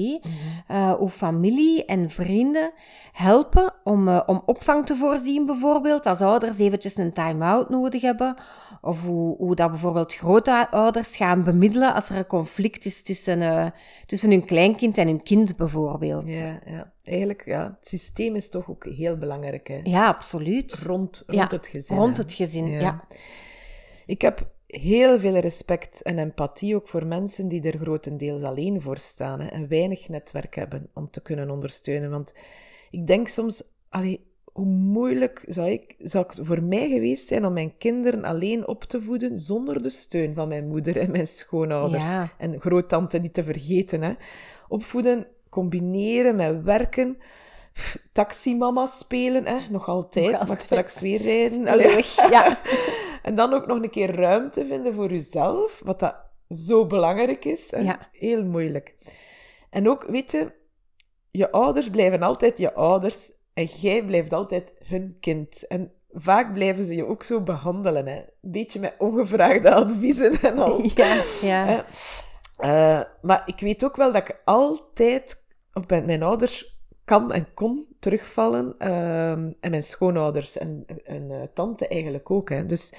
eh, 0.67 0.93
hoe 0.93 1.09
familie 1.09 1.85
en 1.85 2.11
vrienden 2.11 2.73
helpen 3.13 3.73
om, 3.85 4.09
eh, 4.09 4.21
om 4.27 4.43
opvang 4.47 4.87
te 4.87 4.97
voorzien, 4.97 5.47
bijvoorbeeld. 5.47 6.07
Als 6.07 6.21
ouders 6.21 6.59
eventjes 6.59 6.97
een 6.97 7.13
time-out 7.13 7.69
nodig 7.71 8.03
hebben. 8.03 8.35
Of 8.81 9.03
hoe, 9.05 9.37
hoe 9.37 9.55
dat 9.55 9.71
bijvoorbeeld 9.71 10.15
grootouders 10.15 11.17
gaan 11.17 11.45
bemiddelen 11.45 11.95
als 11.95 12.09
er 12.11 12.17
een 12.17 12.27
conflict 12.27 12.85
is 12.85 13.03
tussen, 13.03 13.43
eh, 13.43 13.67
tussen 14.07 14.31
hun 14.31 14.45
kleinkind 14.45 14.99
en 14.99 15.07
hun 15.07 15.23
kind, 15.23 15.57
bijvoorbeeld. 15.57 16.29
Ja, 16.33 16.39
Ja, 16.45 16.61
ja. 16.67 16.93
Eigenlijk, 17.05 17.43
ja, 17.47 17.77
het 17.79 17.89
systeem 17.89 18.37
is 18.37 18.49
toch 18.49 18.71
ook 18.71 18.85
heel 18.85 19.17
belangrijk. 19.17 19.69
Hè? 19.69 19.81
absoluut. 20.07 20.83
Rond, 20.87 21.23
rond 21.27 21.39
Ja, 21.51 21.57
het 21.57 21.67
gezin. 21.67 21.97
Rond 21.97 22.17
hè. 22.17 22.23
het 22.23 22.33
gezin, 22.33 22.69
Ja. 22.69 22.81
ja. 22.81 23.05
Ik 24.07 24.21
heb 24.23 24.47
heel 24.71 25.19
veel 25.19 25.37
respect 25.37 26.03
en 26.03 26.19
empathie 26.19 26.77
ook 26.77 26.89
voor 26.89 27.07
mensen 27.07 27.49
die 27.49 27.63
er 27.63 27.79
grotendeels 27.79 28.43
alleen 28.43 28.81
voor 28.81 28.99
staan 28.99 29.41
hè, 29.41 29.47
en 29.47 29.69
weinig 29.69 30.09
netwerk 30.09 30.55
hebben 30.55 30.91
om 30.95 31.11
te 31.11 31.23
kunnen 31.23 31.51
ondersteunen. 31.51 32.11
Want 32.11 32.33
ik 32.91 33.07
denk 33.07 33.29
soms, 33.29 33.63
allee, 33.89 34.29
hoe 34.53 34.67
moeilijk 34.67 35.45
zou, 35.49 35.71
ik, 35.71 35.95
zou 35.99 36.27
het 36.27 36.41
voor 36.43 36.63
mij 36.63 36.89
geweest 36.89 37.27
zijn 37.27 37.45
om 37.45 37.53
mijn 37.53 37.77
kinderen 37.79 38.25
alleen 38.25 38.67
op 38.67 38.85
te 38.85 39.03
voeden 39.03 39.39
zonder 39.39 39.83
de 39.83 39.89
steun 39.89 40.35
van 40.35 40.49
mijn 40.49 40.69
moeder 40.69 40.97
en 40.97 41.11
mijn 41.11 41.27
schoonouders. 41.27 42.09
En 42.39 42.61
groottante 42.61 43.19
niet 43.19 43.35
te 43.35 43.45
vergeten. 43.45 44.03
Hè. 44.03 44.13
Opvoeden, 44.69 45.27
combineren 45.49 46.37
met 46.37 46.63
werken 46.63 47.19
taximama 48.13 48.87
spelen, 48.87 49.47
hè? 49.47 49.59
nog 49.71 49.89
altijd. 49.89 50.31
Nog 50.31 50.49
Mag 50.49 50.61
straks 50.61 51.01
weer 51.01 51.23
rijden. 51.23 51.69
Allee. 51.69 52.05
Ja. 52.31 52.59
en 53.23 53.35
dan 53.35 53.53
ook 53.53 53.67
nog 53.67 53.83
een 53.83 53.91
keer 53.91 54.15
ruimte 54.15 54.67
vinden 54.67 54.95
voor 54.95 55.11
jezelf, 55.11 55.81
wat 55.85 56.01
dat 56.01 56.17
zo 56.49 56.87
belangrijk 56.87 57.45
is. 57.45 57.71
Ja. 57.71 58.09
Heel 58.13 58.45
moeilijk. 58.45 58.97
En 59.71 59.89
ook, 59.89 60.05
weet 60.09 60.51
je, 61.31 61.51
ouders 61.51 61.91
blijven 61.91 62.23
altijd 62.23 62.59
je 62.59 62.75
ouders 62.75 63.31
en 63.55 63.65
jij 63.65 64.05
blijft 64.05 64.33
altijd 64.33 64.73
hun 64.85 65.17
kind. 65.21 65.67
En 65.67 65.93
vaak 66.13 66.53
blijven 66.53 66.85
ze 66.85 66.95
je 66.95 67.07
ook 67.07 67.23
zo 67.23 67.43
behandelen. 67.43 68.07
Hè? 68.07 68.17
Een 68.17 68.51
beetje 68.51 68.81
met 68.81 68.95
ongevraagde 68.99 69.75
adviezen 69.85 70.41
en 70.41 70.59
al. 70.59 70.83
Ja, 70.95 71.23
ja. 71.43 71.85
Uh, 72.59 73.03
maar 73.23 73.43
ik 73.47 73.61
weet 73.61 73.85
ook 73.85 73.97
wel 73.97 74.13
dat 74.13 74.29
ik 74.29 74.41
altijd 74.45 75.45
op 75.73 75.91
mijn 75.91 76.23
ouders 76.23 76.70
kan 77.11 77.33
en 77.33 77.55
kon 77.55 77.87
terugvallen. 77.99 78.75
Ehm, 78.79 79.53
en 79.61 79.71
mijn 79.71 79.83
schoonouders 79.83 80.59
en, 80.59 80.85
en 81.05 81.31
uh, 81.31 81.43
tante 81.55 81.89
eigenlijk 81.89 82.31
ook. 82.31 82.49
Hè. 82.49 82.67
Dus 82.67 82.95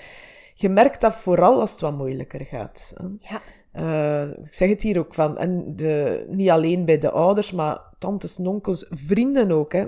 je 0.54 0.70
merkt 0.70 1.02
dat 1.02 1.16
vooral 1.16 1.60
als 1.60 1.72
het 1.72 1.82
wat 1.82 1.98
moeilijker 1.98 2.46
gaat. 2.46 2.94
Hè. 2.96 3.08
Ja. 3.20 3.42
Uh, 3.74 4.46
ik 4.46 4.54
zeg 4.54 4.70
het 4.70 4.82
hier 4.82 5.00
ook 5.00 5.14
van, 5.14 5.38
en 5.38 5.76
de, 5.76 6.26
niet 6.30 6.50
alleen 6.50 6.86
bij 6.86 6.98
de 6.98 7.12
ouders, 7.12 7.52
maar 7.52 7.82
tantes, 7.98 8.40
onkels, 8.40 8.86
vrienden 8.90 9.52
ook. 9.52 9.74
Hè. 9.74 9.88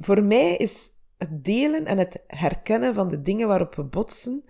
Voor 0.00 0.22
mij 0.22 0.56
is 0.56 0.90
het 1.18 1.44
delen 1.44 1.86
en 1.86 1.98
het 1.98 2.22
herkennen 2.26 2.94
van 2.94 3.08
de 3.08 3.22
dingen 3.22 3.48
waarop 3.48 3.74
we 3.74 3.82
botsen 3.82 4.44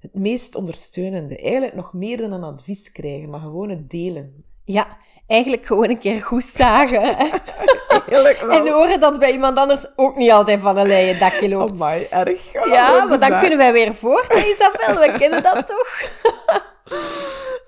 het 0.00 0.14
meest 0.14 0.54
ondersteunende. 0.54 1.36
Eigenlijk 1.36 1.74
nog 1.74 1.92
meer 1.92 2.16
dan 2.16 2.32
een 2.32 2.42
advies 2.44 2.92
krijgen, 2.92 3.30
maar 3.30 3.40
gewoon 3.40 3.68
het 3.68 3.90
delen. 3.90 4.44
Ja, 4.72 4.86
eigenlijk 5.26 5.66
gewoon 5.66 5.88
een 5.88 5.98
keer 5.98 6.22
goed 6.22 6.44
zagen. 6.44 7.02
en 8.56 8.68
horen 8.68 9.00
dat 9.00 9.18
bij 9.18 9.32
iemand 9.32 9.58
anders 9.58 9.86
ook 9.96 10.16
niet 10.16 10.30
altijd 10.30 10.60
van 10.60 10.76
een 10.76 10.86
leien 10.86 11.18
dakje 11.18 11.48
loopt. 11.48 11.78
my, 11.78 12.06
erg. 12.10 12.52
ja, 12.52 13.04
maar 13.04 13.18
dan 13.18 13.40
kunnen 13.40 13.58
wij 13.58 13.72
weer 13.72 13.94
voort, 13.94 14.34
Isabel. 14.34 15.00
We 15.00 15.18
kennen 15.18 15.42
dat 15.42 15.66
toch? 15.66 16.00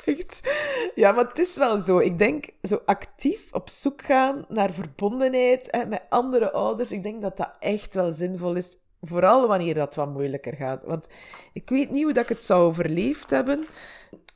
Echt. 0.04 0.40
Ja, 0.94 1.12
maar 1.12 1.24
het 1.24 1.38
is 1.38 1.56
wel 1.56 1.80
zo. 1.80 1.98
Ik 1.98 2.18
denk, 2.18 2.44
zo 2.62 2.80
actief 2.84 3.52
op 3.52 3.68
zoek 3.68 4.02
gaan 4.02 4.44
naar 4.48 4.70
verbondenheid 4.70 5.68
hè, 5.70 5.86
met 5.86 6.02
andere 6.08 6.52
ouders, 6.52 6.92
ik 6.92 7.02
denk 7.02 7.22
dat 7.22 7.36
dat 7.36 7.50
echt 7.60 7.94
wel 7.94 8.10
zinvol 8.10 8.54
is. 8.54 8.76
Vooral 9.00 9.46
wanneer 9.46 9.74
dat 9.74 9.94
wat 9.94 10.12
moeilijker 10.12 10.54
gaat. 10.54 10.80
Want 10.84 11.06
ik 11.52 11.68
weet 11.68 11.90
niet 11.90 12.02
hoe 12.02 12.12
dat 12.12 12.22
ik 12.22 12.28
het 12.28 12.42
zou 12.42 12.62
overleefd 12.62 13.30
hebben 13.30 13.66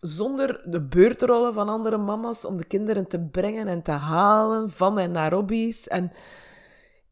zonder 0.00 0.62
de 0.65 0.81
beurtrollen 0.81 1.55
van 1.55 1.69
andere 1.69 1.97
mama's 1.97 2.45
om 2.45 2.57
de 2.57 2.65
kinderen 2.65 3.09
te 3.09 3.21
brengen 3.21 3.69
en 3.69 3.83
te 3.83 3.91
halen 3.91 4.71
van 4.71 4.99
en 4.99 5.12
naar 5.12 5.33
hobby's. 5.33 5.88
En 5.88 6.12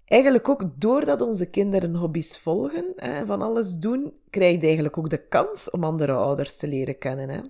eigenlijk 0.05 0.49
ook 0.49 0.65
doordat 0.77 1.21
onze 1.21 1.47
kinderen 1.47 1.95
hobby's 1.95 2.39
volgen, 2.39 2.93
hè, 2.97 3.27
van 3.27 3.43
alles 3.43 3.77
doen, 3.77 4.13
krijg 4.31 4.55
je 4.55 4.67
eigenlijk 4.67 4.99
ook 4.99 5.11
de 5.11 5.27
kans 5.29 5.71
om 5.71 5.85
andere 5.85 6.13
ouders 6.13 6.57
te 6.57 6.69
leren 6.69 6.99
kennen. 6.99 7.29
Hè. 7.29 7.41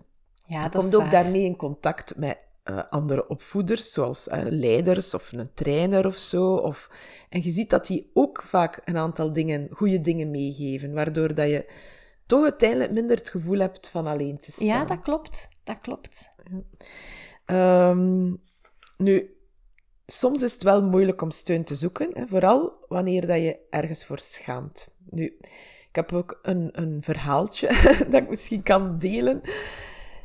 Ja, 0.46 0.68
dat 0.68 0.72
je 0.72 0.78
komt 0.78 1.04
ook 1.04 1.10
daarmee 1.10 1.44
in 1.44 1.56
contact 1.56 2.16
met 2.16 2.38
uh, 2.70 2.78
andere 2.90 3.28
opvoeders, 3.28 3.92
zoals 3.92 4.28
uh, 4.28 4.38
leiders 4.42 5.14
of 5.14 5.32
een 5.32 5.50
trainer 5.54 6.06
of 6.06 6.16
zo. 6.16 6.54
Of... 6.54 6.90
En 7.28 7.42
je 7.42 7.50
ziet 7.50 7.70
dat 7.70 7.86
die 7.86 8.10
ook 8.14 8.42
vaak 8.42 8.80
een 8.84 8.96
aantal 8.96 9.32
dingen, 9.32 9.68
goede 9.70 10.00
dingen 10.00 10.30
meegeven, 10.30 10.92
waardoor 10.92 11.34
dat 11.34 11.48
je 11.48 11.66
toch 12.26 12.42
uiteindelijk 12.42 12.92
minder 12.92 13.16
het 13.16 13.28
gevoel 13.28 13.58
hebt 13.58 13.88
van 13.90 14.06
alleen 14.06 14.40
te 14.40 14.52
staan. 14.52 14.66
Ja, 14.66 14.84
dat 14.84 15.00
klopt. 15.00 15.48
Dat 15.64 15.78
klopt. 15.78 16.30
Ehm, 17.44 18.32
nu, 18.96 19.36
soms 20.06 20.42
is 20.42 20.52
het 20.52 20.62
wel 20.62 20.82
moeilijk 20.82 21.22
om 21.22 21.30
steun 21.30 21.64
te 21.64 21.74
zoeken, 21.74 22.10
hè, 22.12 22.26
vooral 22.26 22.84
wanneer 22.88 23.26
dat 23.26 23.36
je 23.36 23.58
ergens 23.70 24.04
voor 24.04 24.18
schaamt. 24.18 24.94
Nu, 25.10 25.24
ik 25.88 26.00
heb 26.00 26.12
ook 26.12 26.38
een, 26.42 26.68
een 26.72 27.02
verhaaltje 27.02 27.68
dat 28.10 28.22
ik 28.22 28.28
misschien 28.28 28.62
kan 28.62 28.98
delen. 28.98 29.40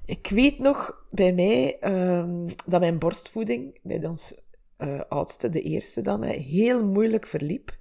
Ik 0.06 0.28
weet 0.30 0.60
nog 0.60 1.06
bij 1.12 1.34
mij 1.34 1.78
um, 2.18 2.48
dat 2.66 2.80
mijn 2.80 3.00
borstvoeding 3.00 3.80
bij 3.84 4.06
ons 4.06 4.42
uh, 4.78 5.02
oudste, 5.10 5.50
de 5.50 5.62
eerste 5.62 6.02
dan, 6.02 6.24
heel 6.24 6.86
moeilijk 6.86 7.28
verliep. 7.28 7.78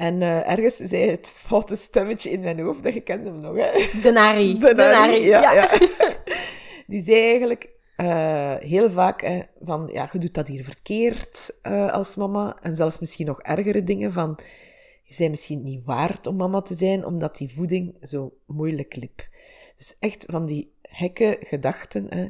En 0.00 0.20
uh, 0.20 0.50
ergens 0.50 0.76
zei 0.76 1.10
het 1.10 1.30
foute 1.30 1.76
stemmetje 1.76 2.30
in 2.30 2.40
mijn 2.40 2.60
hoofd, 2.60 2.82
dat 2.82 2.94
je 2.94 3.00
kent 3.00 3.26
hem 3.26 3.38
nog, 3.38 3.56
hè? 3.56 4.00
De 4.02 4.10
Nari. 4.10 4.58
De 4.58 4.74
Nari, 4.74 5.26
ja. 5.26 5.52
ja. 5.52 5.70
Die 6.86 7.02
zei 7.02 7.20
eigenlijk 7.20 7.68
uh, 7.96 8.54
heel 8.54 8.90
vaak 8.90 9.20
hè, 9.20 9.40
van, 9.60 9.88
ja, 9.92 10.08
je 10.12 10.18
doet 10.18 10.34
dat 10.34 10.48
hier 10.48 10.64
verkeerd 10.64 11.50
uh, 11.62 11.92
als 11.92 12.16
mama. 12.16 12.56
En 12.62 12.74
zelfs 12.74 12.98
misschien 12.98 13.26
nog 13.26 13.40
ergere 13.42 13.82
dingen 13.82 14.12
van, 14.12 14.38
je 15.02 15.14
bent 15.18 15.30
misschien 15.30 15.62
niet 15.62 15.84
waard 15.84 16.26
om 16.26 16.36
mama 16.36 16.60
te 16.60 16.74
zijn, 16.74 17.04
omdat 17.04 17.36
die 17.36 17.54
voeding 17.54 17.96
zo 18.02 18.32
moeilijk 18.46 18.96
liep. 18.96 19.28
Dus 19.76 19.96
echt 19.98 20.24
van 20.28 20.46
die 20.46 20.72
hekke 20.82 21.36
gedachten. 21.40 22.06
Hè. 22.08 22.28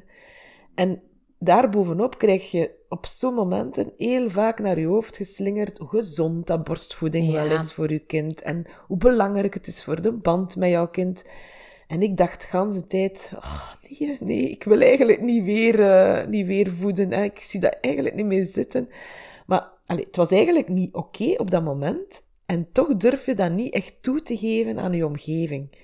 En 0.75 1.03
daarbovenop 1.39 2.19
krijg 2.19 2.51
je 2.51 2.80
op 2.91 3.07
zo'n 3.07 3.35
momenten 3.35 3.93
heel 3.97 4.31
vaak 4.31 4.59
naar 4.59 4.79
je 4.79 4.87
hoofd 4.87 5.17
geslingerd 5.17 5.79
hoe 5.79 5.89
gezond 5.89 6.47
dat 6.47 6.65
borstvoeding 6.65 7.33
wel 7.33 7.51
is 7.51 7.73
voor 7.73 7.93
je 7.93 7.99
kind 7.99 8.43
en 8.43 8.67
hoe 8.87 8.97
belangrijk 8.97 9.55
het 9.55 9.67
is 9.67 9.85
voor 9.85 10.03
de 10.03 10.13
band 10.13 10.57
met 10.57 10.71
jouw 10.71 10.89
kind. 10.89 11.25
En 11.87 12.03
ik 12.03 12.17
dacht 12.17 12.41
de 12.41 12.59
hele 12.59 12.87
tijd, 12.87 13.33
oh, 13.37 13.71
nee, 13.89 14.17
nee, 14.21 14.51
ik 14.51 14.65
wil 14.65 14.81
eigenlijk 14.81 15.21
niet 15.21 15.45
weer, 15.45 15.79
uh, 15.79 16.27
niet 16.27 16.47
weer 16.47 16.71
voeden. 16.71 17.13
Hè. 17.13 17.23
Ik 17.23 17.39
zie 17.39 17.61
dat 17.61 17.77
eigenlijk 17.81 18.15
niet 18.15 18.27
meer 18.27 18.47
zitten. 18.47 18.89
Maar 19.47 19.69
het 19.87 20.17
was 20.17 20.31
eigenlijk 20.31 20.69
niet 20.69 20.95
oké 20.95 21.35
op 21.37 21.51
dat 21.51 21.65
moment. 21.65 22.23
En 22.47 22.73
toch 22.73 22.97
durf 22.97 23.27
je 23.27 23.35
dat 23.35 23.53
niet 23.53 23.75
echt 23.75 24.03
toe 24.03 24.23
te 24.23 24.37
geven 24.37 24.79
aan 24.79 24.93
je 24.93 25.07
omgeving 25.07 25.77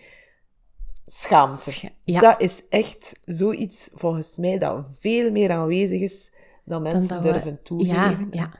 schaamte. 1.06 1.90
Ja. 2.04 2.20
Dat 2.20 2.40
is 2.40 2.62
echt 2.68 3.20
zoiets, 3.24 3.90
volgens 3.94 4.36
mij, 4.36 4.58
dat 4.58 4.88
veel 5.00 5.30
meer 5.30 5.50
aanwezig 5.50 6.00
is 6.00 6.30
dan 6.66 6.82
mensen 6.82 7.22
durven 7.22 7.62
toegeven. 7.62 8.28
Ja, 8.30 8.50
ja. 8.50 8.52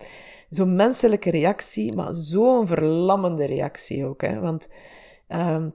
Zo'n 0.51 0.77
menselijke 0.77 1.31
reactie, 1.31 1.95
maar 1.95 2.15
zo'n 2.15 2.67
verlammende 2.67 3.45
reactie 3.45 4.07
ook. 4.07 4.21
Hè? 4.21 4.41
Want 4.41 4.69
um, 5.29 5.75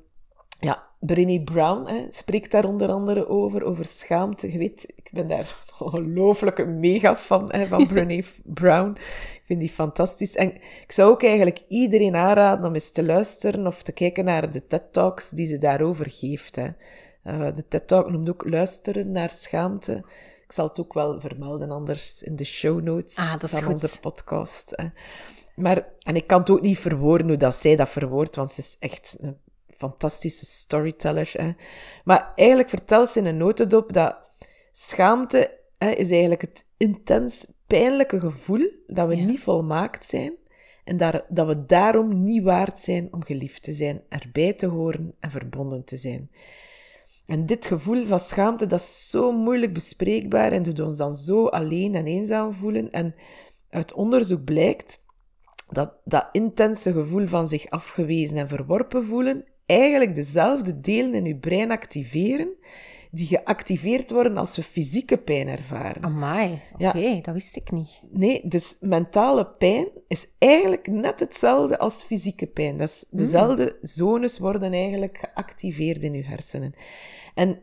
ja, 0.60 0.88
Brené 1.00 1.40
Brown 1.44 1.88
hè, 1.88 2.06
spreekt 2.10 2.52
daar 2.52 2.66
onder 2.66 2.92
andere 2.92 3.28
over, 3.28 3.64
over 3.64 3.86
schaamte. 3.86 4.52
Je 4.52 4.58
weet, 4.58 4.94
ik 4.96 5.10
ben 5.12 5.28
daar 5.28 5.40
een 5.40 5.86
ongelooflijke 5.86 6.66
mega 6.66 7.16
fan 7.16 7.52
hè, 7.52 7.66
van 7.66 7.88
Brené 7.94 8.22
Brown. 8.44 8.92
Ik 9.34 9.42
vind 9.44 9.60
die 9.60 9.70
fantastisch. 9.70 10.36
En 10.36 10.56
ik 10.56 10.92
zou 10.92 11.12
ook 11.12 11.24
eigenlijk 11.24 11.60
iedereen 11.68 12.16
aanraden 12.16 12.66
om 12.66 12.74
eens 12.74 12.92
te 12.92 13.04
luisteren 13.04 13.68
of 13.68 13.84
te 13.84 13.92
kijken 13.92 14.26
naar 14.26 14.52
de 14.52 14.68
TED-talks 14.68 15.30
die 15.30 15.48
ze 15.48 15.58
daarover 15.58 16.06
geeft. 16.10 16.56
Hè. 16.56 16.68
Uh, 17.24 17.56
de 17.56 17.68
TED-talk 17.68 18.12
noemt 18.12 18.30
ook 18.30 18.50
luisteren 18.50 19.12
naar 19.12 19.30
schaamte. 19.30 20.04
Ik 20.52 20.58
zal 20.58 20.68
het 20.68 20.80
ook 20.80 20.94
wel 20.94 21.20
vermelden 21.20 21.72
anders 21.72 22.24
in 22.24 22.36
de 22.36 22.44
show 22.44 22.82
notes 22.82 23.16
ah, 23.16 23.36
van 23.40 23.68
onze 23.68 24.00
podcast. 24.00 24.74
Hè. 24.76 24.88
Maar, 25.56 25.86
en 26.00 26.16
ik 26.16 26.28
kan 26.28 26.40
het 26.40 26.50
ook 26.50 26.62
niet 26.62 26.78
verwoorden 26.78 27.28
hoe 27.28 27.38
dat 27.38 27.56
zij 27.56 27.76
dat 27.76 27.90
verwoordt, 27.90 28.36
want 28.36 28.52
ze 28.52 28.62
is 28.62 28.76
echt 28.80 29.18
een 29.22 29.38
fantastische 29.68 30.46
storyteller. 30.46 31.30
Hè. 31.34 31.52
Maar 32.04 32.32
eigenlijk 32.36 32.70
vertelt 32.70 33.10
ze 33.10 33.20
in 33.20 33.26
een 33.26 33.38
notendop 33.38 33.94
dat 33.94 34.18
schaamte 34.72 35.58
hè, 35.78 35.90
is 35.90 36.10
eigenlijk 36.12 36.42
het 36.42 36.66
intens 36.78 37.46
pijnlijke 37.68 38.20
gevoel 38.20 38.70
dat 38.88 39.08
we 39.08 39.16
niet 39.16 39.40
volmaakt 39.40 40.06
zijn 40.06 40.34
en 40.84 40.98
daar, 40.98 41.26
dat 41.30 41.48
we 41.48 41.66
daarom 41.66 42.24
niet 42.24 42.44
waard 42.44 42.80
zijn 42.80 43.08
om 43.12 43.24
geliefd 43.24 43.64
te 43.64 43.74
zijn, 43.74 44.02
erbij 44.10 44.54
te 44.54 44.66
horen 44.66 45.16
en 45.20 45.32
verbonden 45.32 45.84
te 45.84 45.98
zijn. 45.98 46.30
En 47.32 47.46
dit 47.46 47.66
gevoel 47.66 48.06
van 48.08 48.20
schaamte, 48.20 48.68
dat 48.68 48.80
is 48.80 49.10
zo 49.10 49.32
moeilijk 49.32 49.74
bespreekbaar 49.74 50.52
en 50.52 50.64
doet 50.64 50.80
ons 50.80 50.98
dan 50.98 51.14
zo 51.14 51.48
alleen 51.48 51.96
en 51.96 52.06
eenzaam 52.06 52.54
voelen. 52.54 52.92
En 52.92 53.16
uit 53.70 53.94
onderzoek 53.94 54.44
blijkt 54.44 55.04
dat 55.70 55.94
dat 56.04 56.30
intense 56.32 56.94
gevoel 56.94 57.28
van 57.28 57.48
zich 57.48 57.70
afgewezen 57.70 58.38
en 58.38 58.48
verworpen 58.48 59.04
voelen 59.04 59.46
eigenlijk 59.66 60.16
dezelfde 60.16 60.80
delen 60.80 61.14
in 61.14 61.26
uw 61.26 61.40
brein 61.40 61.72
activeren 61.72 62.56
die 63.12 63.28
geactiveerd 63.28 64.12
worden 64.12 64.38
als 64.38 64.56
we 64.56 64.64
fysieke 64.64 65.18
pijn 65.18 65.48
ervaren. 65.48 66.04
Amai, 66.04 66.62
oké, 66.74 67.20
dat 67.22 67.34
wist 67.34 67.56
ik 67.56 67.72
niet. 67.72 68.02
Nee, 68.12 68.42
dus 68.48 68.78
mentale 68.80 69.48
pijn 69.48 69.88
is 70.08 70.28
eigenlijk 70.38 70.88
net 70.88 71.20
hetzelfde 71.20 71.80
als 71.80 72.04
fysieke 72.04 72.48
pijn. 72.48 72.78
Dat 72.78 72.88
is, 72.88 73.06
dezelfde 73.10 73.78
zones 73.82 74.40
worden 74.40 74.74
eigenlijk 74.74 75.18
geactiveerd 75.18 76.04
in 76.04 76.14
je 76.14 76.24
hersenen. 76.24 76.74
En 77.34 77.62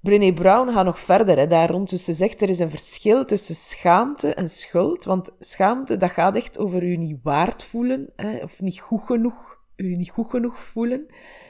Brené 0.00 0.32
Brown 0.32 0.72
gaat 0.72 0.84
nog 0.84 0.98
verder 0.98 1.38
hè, 1.38 1.46
daar 1.46 1.70
rond. 1.70 1.90
Dus 1.90 2.04
ze 2.04 2.12
zegt 2.12 2.42
er 2.42 2.48
is 2.48 2.58
een 2.58 2.70
verschil 2.70 3.24
tussen 3.24 3.54
schaamte 3.54 4.34
en 4.34 4.48
schuld. 4.48 5.04
Want 5.04 5.30
schaamte, 5.38 5.96
dat 5.96 6.10
gaat 6.10 6.36
echt 6.36 6.58
over 6.58 6.84
je 6.84 6.98
niet 6.98 7.18
waard 7.22 7.64
voelen, 7.64 8.12
hè, 8.16 8.36
of 8.36 8.60
niet 8.60 8.80
goed 8.80 9.02
genoeg, 9.02 9.60
je 9.76 9.96
niet 9.96 10.10
goed 10.10 10.30
genoeg 10.30 10.58
voelen. 10.58 11.06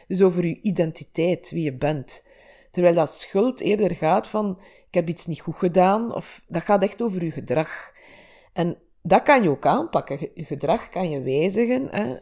Dus 0.08 0.22
over 0.22 0.46
je 0.46 0.60
identiteit, 0.62 1.50
wie 1.50 1.64
je 1.64 1.76
bent. 1.76 2.26
Terwijl 2.70 2.94
dat 2.94 3.10
schuld 3.10 3.60
eerder 3.60 3.94
gaat 3.94 4.28
van, 4.28 4.58
ik 4.88 4.94
heb 4.94 5.08
iets 5.08 5.26
niet 5.26 5.40
goed 5.40 5.56
gedaan, 5.56 6.14
of 6.14 6.42
dat 6.48 6.62
gaat 6.62 6.82
echt 6.82 7.02
over 7.02 7.24
je 7.24 7.30
gedrag. 7.30 7.92
En 8.52 8.78
dat 9.02 9.22
kan 9.22 9.42
je 9.42 9.48
ook 9.48 9.66
aanpakken. 9.66 10.28
Je 10.34 10.44
gedrag 10.44 10.88
kan 10.88 11.10
je 11.10 11.22
wijzigen. 11.22 11.88
Hè, 11.90 12.16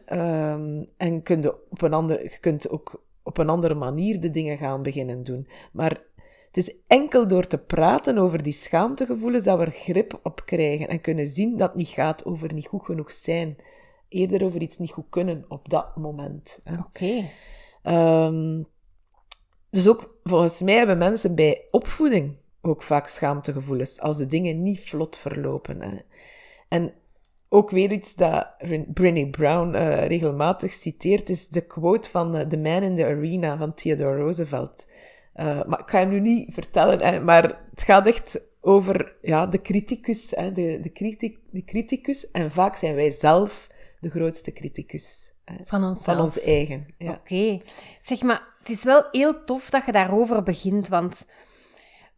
um, 0.51 0.89
en 0.97 1.23
kun 1.23 1.53
op 1.69 1.81
een 1.81 1.93
ander, 1.93 2.23
je 2.23 2.39
kunt 2.39 2.69
ook 2.69 3.03
op 3.23 3.37
een 3.37 3.49
andere 3.49 3.73
manier 3.73 4.19
de 4.19 4.31
dingen 4.31 4.57
gaan 4.57 4.81
beginnen 4.81 5.23
doen. 5.23 5.47
Maar 5.71 6.01
het 6.47 6.57
is 6.57 6.75
enkel 6.87 7.27
door 7.27 7.47
te 7.47 7.57
praten 7.57 8.17
over 8.17 8.43
die 8.43 8.53
schaamtegevoelens 8.53 9.43
dat 9.43 9.57
we 9.57 9.65
er 9.65 9.71
grip 9.71 10.19
op 10.23 10.45
krijgen 10.45 10.87
en 10.87 11.01
kunnen 11.01 11.27
zien 11.27 11.57
dat 11.57 11.67
het 11.67 11.77
niet 11.77 11.87
gaat 11.87 12.25
over 12.25 12.53
niet 12.53 12.67
goed 12.67 12.85
genoeg 12.85 13.13
zijn. 13.13 13.57
Eerder 14.09 14.43
over 14.43 14.61
iets 14.61 14.77
niet 14.77 14.91
goed 14.91 15.09
kunnen 15.09 15.45
op 15.47 15.69
dat 15.69 15.95
moment. 15.95 16.59
Oké. 16.69 16.83
Okay. 16.87 18.25
Um, 18.25 18.67
dus 19.69 19.87
ook 19.87 20.17
volgens 20.23 20.61
mij 20.61 20.75
hebben 20.75 20.97
mensen 20.97 21.35
bij 21.35 21.67
opvoeding 21.71 22.35
ook 22.61 22.83
vaak 22.83 23.07
schaamtegevoelens 23.07 23.99
als 23.99 24.17
de 24.17 24.27
dingen 24.27 24.63
niet 24.63 24.79
vlot 24.79 25.17
verlopen. 25.17 25.81
Hè. 25.81 25.97
En 26.67 26.93
ook 27.53 27.69
weer 27.69 27.91
iets 27.91 28.15
dat 28.15 28.47
Brené 28.93 29.29
Brown 29.29 29.75
uh, 29.75 30.07
regelmatig 30.07 30.71
citeert, 30.71 31.29
is 31.29 31.47
de 31.47 31.61
quote 31.61 32.09
van 32.09 32.35
uh, 32.35 32.41
The 32.41 32.57
Man 32.57 32.83
in 32.83 32.95
the 32.95 33.05
Arena 33.05 33.57
van 33.57 33.73
Theodore 33.73 34.17
Roosevelt. 34.17 34.87
Uh, 35.35 35.63
maar 35.63 35.79
ik 35.79 35.89
ga 35.89 35.99
hem 35.99 36.09
nu 36.09 36.19
niet 36.19 36.53
vertellen, 36.53 37.03
hè, 37.03 37.19
maar 37.19 37.43
het 37.69 37.83
gaat 37.83 38.07
echt 38.07 38.41
over 38.61 39.15
ja, 39.21 39.45
de 39.45 39.61
criticus, 39.61 40.31
hè, 40.31 40.51
de, 40.51 40.79
de, 40.81 40.91
critic, 40.91 41.37
de 41.51 41.63
criticus. 41.63 42.31
En 42.31 42.51
vaak 42.51 42.75
zijn 42.75 42.95
wij 42.95 43.11
zelf 43.11 43.67
de 43.99 44.09
grootste 44.09 44.53
criticus. 44.53 45.31
Hè, 45.45 45.55
van 45.65 45.83
onszelf. 45.83 46.15
Van 46.15 46.25
ons 46.25 46.41
eigen. 46.41 46.85
Ja. 46.97 47.11
Oké. 47.11 47.59
Zeg 48.01 48.21
maar, 48.21 48.47
het 48.59 48.69
is 48.69 48.83
wel 48.83 49.03
heel 49.11 49.43
tof 49.43 49.69
dat 49.69 49.85
je 49.85 49.91
daarover 49.91 50.43
begint, 50.43 50.87
want 50.87 51.25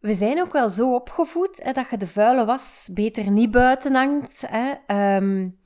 we 0.06 0.14
zijn 0.14 0.40
ook 0.40 0.52
wel 0.52 0.70
zo 0.70 0.94
opgevoed 0.94 1.60
hè, 1.62 1.72
dat 1.72 1.86
je 1.90 1.96
de 1.96 2.06
vuile 2.06 2.44
was 2.44 2.88
beter 2.92 3.30
niet 3.30 3.50
buiten 3.50 3.94
hangt. 3.94 4.44
Hè, 4.46 5.16
um, 5.16 5.58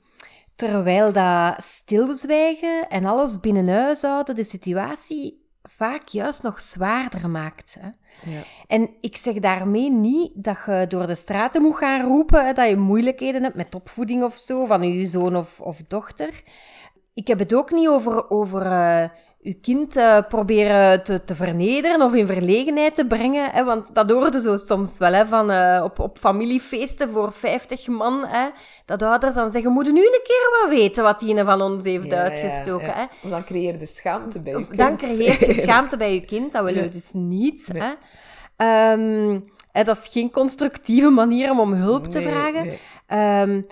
terwijl 0.55 1.11
dat 1.11 1.63
stilzwijgen 1.63 2.89
en 2.89 3.05
alles 3.05 3.39
binnen 3.39 3.69
huis 3.69 4.01
houden 4.01 4.35
de 4.35 4.43
situatie 4.43 5.49
vaak 5.61 6.07
juist 6.07 6.43
nog 6.43 6.61
zwaarder 6.61 7.29
maakt. 7.29 7.75
Hè. 7.79 7.87
Ja. 8.31 8.41
En 8.67 8.89
ik 9.01 9.17
zeg 9.17 9.33
daarmee 9.39 9.91
niet 9.91 10.31
dat 10.35 10.57
je 10.65 10.85
door 10.87 11.07
de 11.07 11.15
straten 11.15 11.61
moet 11.61 11.77
gaan 11.77 12.05
roepen 12.05 12.45
hè, 12.45 12.53
dat 12.53 12.69
je 12.69 12.77
moeilijkheden 12.77 13.43
hebt 13.43 13.55
met 13.55 13.75
opvoeding 13.75 14.23
of 14.23 14.37
zo 14.37 14.65
van 14.65 14.93
je 14.93 15.05
zoon 15.05 15.35
of, 15.35 15.59
of 15.59 15.81
dochter. 15.87 16.43
Ik 17.13 17.27
heb 17.27 17.39
het 17.39 17.53
ook 17.53 17.71
niet 17.71 17.87
over, 17.87 18.29
over 18.29 18.65
uh, 18.65 19.03
je 19.43 19.53
kind 19.53 19.97
uh, 19.97 20.17
proberen 20.29 21.03
te, 21.03 21.23
te 21.23 21.35
vernederen 21.35 22.01
of 22.01 22.13
in 22.13 22.27
verlegenheid 22.27 22.95
te 22.95 23.05
brengen. 23.05 23.49
Hè, 23.51 23.63
want 23.63 23.95
dat 23.95 24.11
hoorde 24.11 24.41
zo 24.41 24.57
soms 24.57 24.97
wel, 24.97 25.13
hè, 25.13 25.25
van, 25.25 25.51
uh, 25.51 25.81
op, 25.83 25.99
op 25.99 26.17
familiefeesten 26.17 27.09
voor 27.09 27.33
50 27.33 27.87
man. 27.87 28.25
Hè, 28.27 28.49
dat 28.85 29.03
ouders 29.03 29.35
dan 29.35 29.51
zeggen, 29.51 29.71
moeten 29.71 29.93
nu 29.93 30.01
een 30.01 30.21
keer 30.23 30.59
wat 30.61 30.79
weten 30.79 31.03
wat 31.03 31.19
die 31.19 31.43
van 31.43 31.61
ons 31.61 31.83
heeft 31.83 32.11
ja, 32.11 32.21
uitgestoken. 32.21 32.87
Ja, 32.87 32.97
ja. 32.97 33.09
Hè. 33.21 33.29
Dan 33.29 33.43
creëer 33.43 33.79
je 33.79 33.85
schaamte 33.85 34.39
bij 34.41 34.53
je 34.53 34.67
kind. 34.67 34.77
Dan 34.77 34.97
creëer 34.97 35.47
je 35.47 35.61
schaamte 35.67 35.97
bij 35.97 36.13
je 36.13 36.25
kind, 36.25 36.51
dat 36.51 36.63
willen 36.63 36.83
we 36.83 36.89
dus 36.89 37.09
niet. 37.13 37.67
Nee. 37.73 37.81
Hè. 37.81 38.91
Um, 38.91 39.45
hè, 39.71 39.83
dat 39.83 39.97
is 39.97 40.07
geen 40.07 40.31
constructieve 40.31 41.09
manier 41.09 41.51
om 41.51 41.59
om 41.59 41.73
hulp 41.73 42.05
te 42.05 42.21
vragen. 42.21 42.77
Nee. 43.07 43.41
Um, 43.41 43.65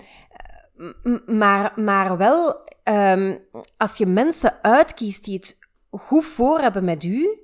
maar, 1.38 1.72
maar 1.76 2.16
wel, 2.16 2.68
um, 2.84 3.38
als 3.76 3.96
je 3.96 4.06
mensen 4.06 4.58
uitkiest 4.62 5.24
die 5.24 5.34
het 5.34 5.59
goed 5.90 6.24
voor 6.24 6.58
hebben 6.58 6.84
met 6.84 7.04
u 7.04 7.38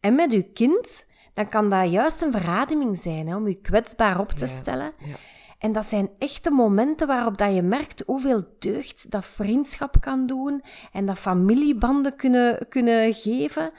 en 0.00 0.14
met 0.14 0.32
uw 0.32 0.44
kind, 0.54 1.06
dan 1.32 1.48
kan 1.48 1.70
dat 1.70 1.90
juist 1.90 2.22
een 2.22 2.32
verademing 2.32 2.98
zijn 2.98 3.28
hè, 3.28 3.36
om 3.36 3.46
u 3.46 3.54
kwetsbaar 3.54 4.20
op 4.20 4.30
te 4.30 4.46
ja, 4.46 4.56
stellen. 4.56 4.92
Ja. 4.98 5.16
En 5.62 5.72
dat 5.72 5.86
zijn 5.86 6.10
echte 6.18 6.50
momenten 6.50 7.06
waarop 7.06 7.38
dat 7.38 7.54
je 7.54 7.62
merkt 7.62 8.02
hoeveel 8.06 8.42
deugd 8.58 9.10
dat 9.10 9.24
vriendschap 9.24 10.00
kan 10.00 10.26
doen 10.26 10.62
en 10.92 11.06
dat 11.06 11.18
familiebanden 11.18 12.16
kunnen, 12.16 12.68
kunnen 12.68 13.14
geven. 13.14 13.72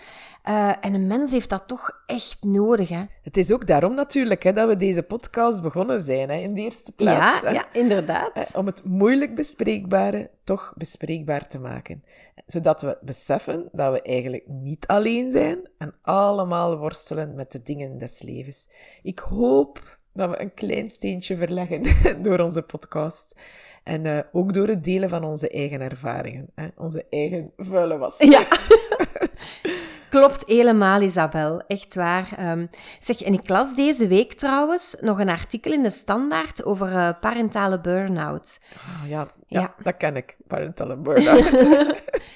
Uh, 0.50 0.74
en 0.82 0.94
een 0.94 1.08
mens 1.08 1.32
heeft 1.32 1.50
dat 1.50 1.68
toch 1.68 2.04
echt 2.06 2.44
nodig. 2.44 2.90
Hè? 2.90 3.04
Het 3.22 3.38
is 3.38 3.52
ook 3.52 3.68
daarom 3.68 3.94
natuurlijk 3.94 4.44
hè, 4.44 4.54
dat 4.54 4.68
we 4.68 4.78
deze 4.78 5.04
podcast 5.04 5.62
begonnen 5.62 6.02
zijn, 6.02 6.30
hè, 6.30 6.36
in 6.36 6.54
de 6.54 6.62
eerste 6.62 6.92
plaats. 6.92 7.42
Ja, 7.42 7.50
ja 7.50 7.66
inderdaad. 7.74 8.56
Om 8.56 8.66
het 8.66 8.84
moeilijk 8.84 9.36
bespreekbare 9.36 10.30
toch 10.44 10.74
bespreekbaar 10.78 11.48
te 11.48 11.60
maken. 11.60 12.04
Zodat 12.46 12.82
we 12.82 12.98
beseffen 13.02 13.70
dat 13.72 13.94
we 13.94 14.02
eigenlijk 14.02 14.48
niet 14.48 14.88
alleen 14.88 15.32
zijn 15.32 15.70
en 15.78 15.96
allemaal 16.02 16.78
worstelen 16.78 17.36
met 17.36 17.52
de 17.52 17.62
dingen 17.62 17.98
des 17.98 18.22
levens. 18.22 18.68
Ik 19.02 19.20
hoop 19.20 20.02
dat 20.14 20.30
we 20.30 20.42
een 20.42 20.54
klein 20.54 20.90
steentje 20.90 21.38
verleggen 21.38 21.84
door 22.24 22.40
onze 22.40 22.62
podcast. 22.62 23.36
En 23.84 24.06
uh, 24.06 24.20
ook 24.32 24.54
door 24.54 24.68
het 24.68 24.84
delen 24.84 25.10
van 25.10 25.24
onze 25.24 25.50
eigen 25.50 25.82
ervaringen. 25.82 26.50
Hè? 26.56 26.68
Onze 26.78 27.06
eigen 27.10 27.52
vuile 27.58 27.98
was. 27.98 28.16
Ja. 28.18 28.46
Klopt 30.10 30.44
helemaal, 30.46 31.02
Isabel. 31.02 31.62
Echt 31.68 31.96
waar. 31.96 32.52
Um, 32.52 32.70
zeg, 33.02 33.22
en 33.22 33.34
ik 33.34 33.50
las 33.50 33.76
deze 33.76 34.08
week 34.08 34.34
trouwens 34.34 34.98
nog 35.02 35.20
een 35.20 35.30
artikel 35.30 35.72
in 35.72 35.84
de 35.84 35.90
Standaard 35.90 36.64
over 36.64 36.92
uh, 36.92 37.10
parentale 37.22 37.82
burn-out. 37.82 38.60
Oh, 38.76 39.10
ja, 39.10 39.28
ja, 39.48 39.60
ja, 39.60 39.76
dat 39.84 39.98
ken 39.98 40.16
ik, 40.16 40.38
parentale 40.48 40.96
burn-out. 41.06 41.52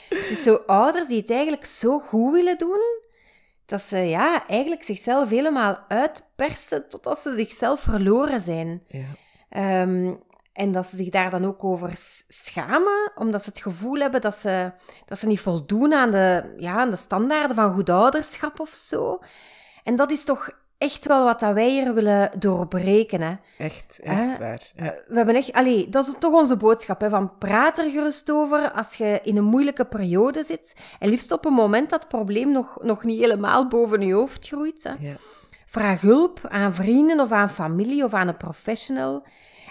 dus 0.10 0.44
zo 0.44 0.56
ouders 0.66 1.08
die 1.08 1.22
het 1.22 1.32
eigenlijk 1.32 1.66
zo 1.66 2.00
goed 2.00 2.34
willen 2.34 2.58
doen, 2.58 2.82
dat 3.67 3.82
ze 3.82 3.97
ja, 3.97 4.47
eigenlijk 4.47 4.84
zichzelf 4.84 5.30
helemaal 5.30 5.80
uitpersen 5.88 6.89
totdat 6.89 7.19
ze 7.19 7.34
zichzelf 7.34 7.80
verloren 7.80 8.39
zijn. 8.39 8.84
Ja. 8.88 9.82
Um, 9.82 10.25
en 10.53 10.71
dat 10.71 10.86
ze 10.86 10.95
zich 10.95 11.10
daar 11.10 11.30
dan 11.30 11.45
ook 11.45 11.63
over 11.63 11.93
schamen, 12.27 13.12
omdat 13.15 13.43
ze 13.43 13.49
het 13.49 13.60
gevoel 13.60 13.95
hebben 13.95 14.21
dat 14.21 14.36
ze, 14.36 14.71
dat 15.06 15.19
ze 15.19 15.27
niet 15.27 15.39
voldoen 15.39 15.93
aan 15.93 16.12
de, 16.12 16.53
ja, 16.58 16.73
aan 16.73 16.89
de 16.89 16.95
standaarden 16.95 17.56
van 17.56 17.73
goed 17.73 17.89
ouderschap 17.89 18.60
of 18.60 18.69
zo. 18.69 19.19
En 19.84 19.95
dat 19.95 20.12
is 20.12 20.23
toch 20.23 20.49
echt 20.78 21.06
wel 21.06 21.24
wat 21.24 21.40
dat 21.40 21.54
wij 21.54 21.70
hier 21.70 21.94
willen 21.94 22.32
doorbreken. 22.40 23.22
Hè. 23.22 23.36
Echt, 23.58 24.00
echt 24.04 24.38
waar. 24.38 24.72
Ja. 24.76 24.96
We 25.08 25.16
hebben 25.16 25.36
echt, 25.36 25.54
allee, 25.54 25.90
dat 25.90 26.08
is 26.08 26.13
toch 26.20 26.34
onze 26.34 26.58
boodschap, 26.58 27.02
hè, 27.02 27.10
van 27.10 27.38
praat 27.38 27.78
er 27.78 27.90
gerust 27.90 28.32
over 28.32 28.72
als 28.72 28.94
je 28.94 29.20
in 29.24 29.38
een 29.38 29.44
moeilijke 29.44 29.86
periode 29.86 30.44
zit. 30.44 30.76
En 31.00 31.10
liefst 31.10 31.32
op 31.32 31.46
een 31.46 31.54
moment 31.54 31.90
dat 31.90 32.00
het 32.00 32.10
probleem 32.10 32.52
nog, 32.52 32.78
nog 32.82 33.04
niet 33.04 33.20
helemaal 33.20 33.68
boven 33.68 34.02
je 34.02 34.13
hoofd 34.13 34.48
groeit. 34.48 34.84
Hè. 34.84 34.94
Ja. 35.00 35.16
Vraag 35.66 36.02
hulp 36.02 36.40
aan 36.48 36.74
vrienden 36.74 37.20
of 37.20 37.32
aan 37.32 37.50
familie 37.50 38.04
of 38.04 38.13
aan 38.13 38.28
een 38.28 38.38
professional. 38.38 39.24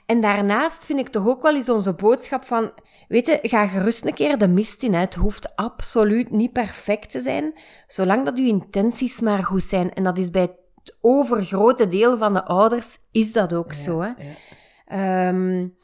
En 0.07 0.21
daarnaast 0.21 0.85
vind 0.85 0.99
ik 0.99 1.09
toch 1.09 1.27
ook 1.27 1.43
wel 1.43 1.55
eens 1.55 1.69
onze 1.69 1.93
boodschap 1.93 2.45
van, 2.45 2.73
weet 3.09 3.27
je, 3.27 3.39
ga 3.43 3.67
gerust 3.67 4.05
een 4.05 4.15
keer 4.15 4.39
de 4.39 4.49
mist 4.49 4.83
in. 4.83 4.95
Hè. 4.95 5.01
Het 5.01 5.15
hoeft 5.15 5.57
absoluut 5.57 6.31
niet 6.31 6.53
perfect 6.53 7.11
te 7.11 7.21
zijn, 7.21 7.53
zolang 7.87 8.25
dat 8.25 8.39
uw 8.39 8.47
intenties 8.47 9.21
maar 9.21 9.45
goed 9.45 9.63
zijn. 9.63 9.95
En 9.95 10.05
dat 10.05 10.19
is 10.19 10.31
bij 10.31 10.55
het 10.87 10.97
overgrote 11.01 11.89
deel 11.89 12.17
van 12.17 12.35
de 12.35 12.45
ouders, 12.45 12.99
is 13.11 13.33
dat 13.33 13.53
ook 13.53 13.73
ja, 13.73 13.79
zo. 13.79 14.01
Hè. 14.01 14.11
Ja. 14.89 15.29
Um, 15.29 15.77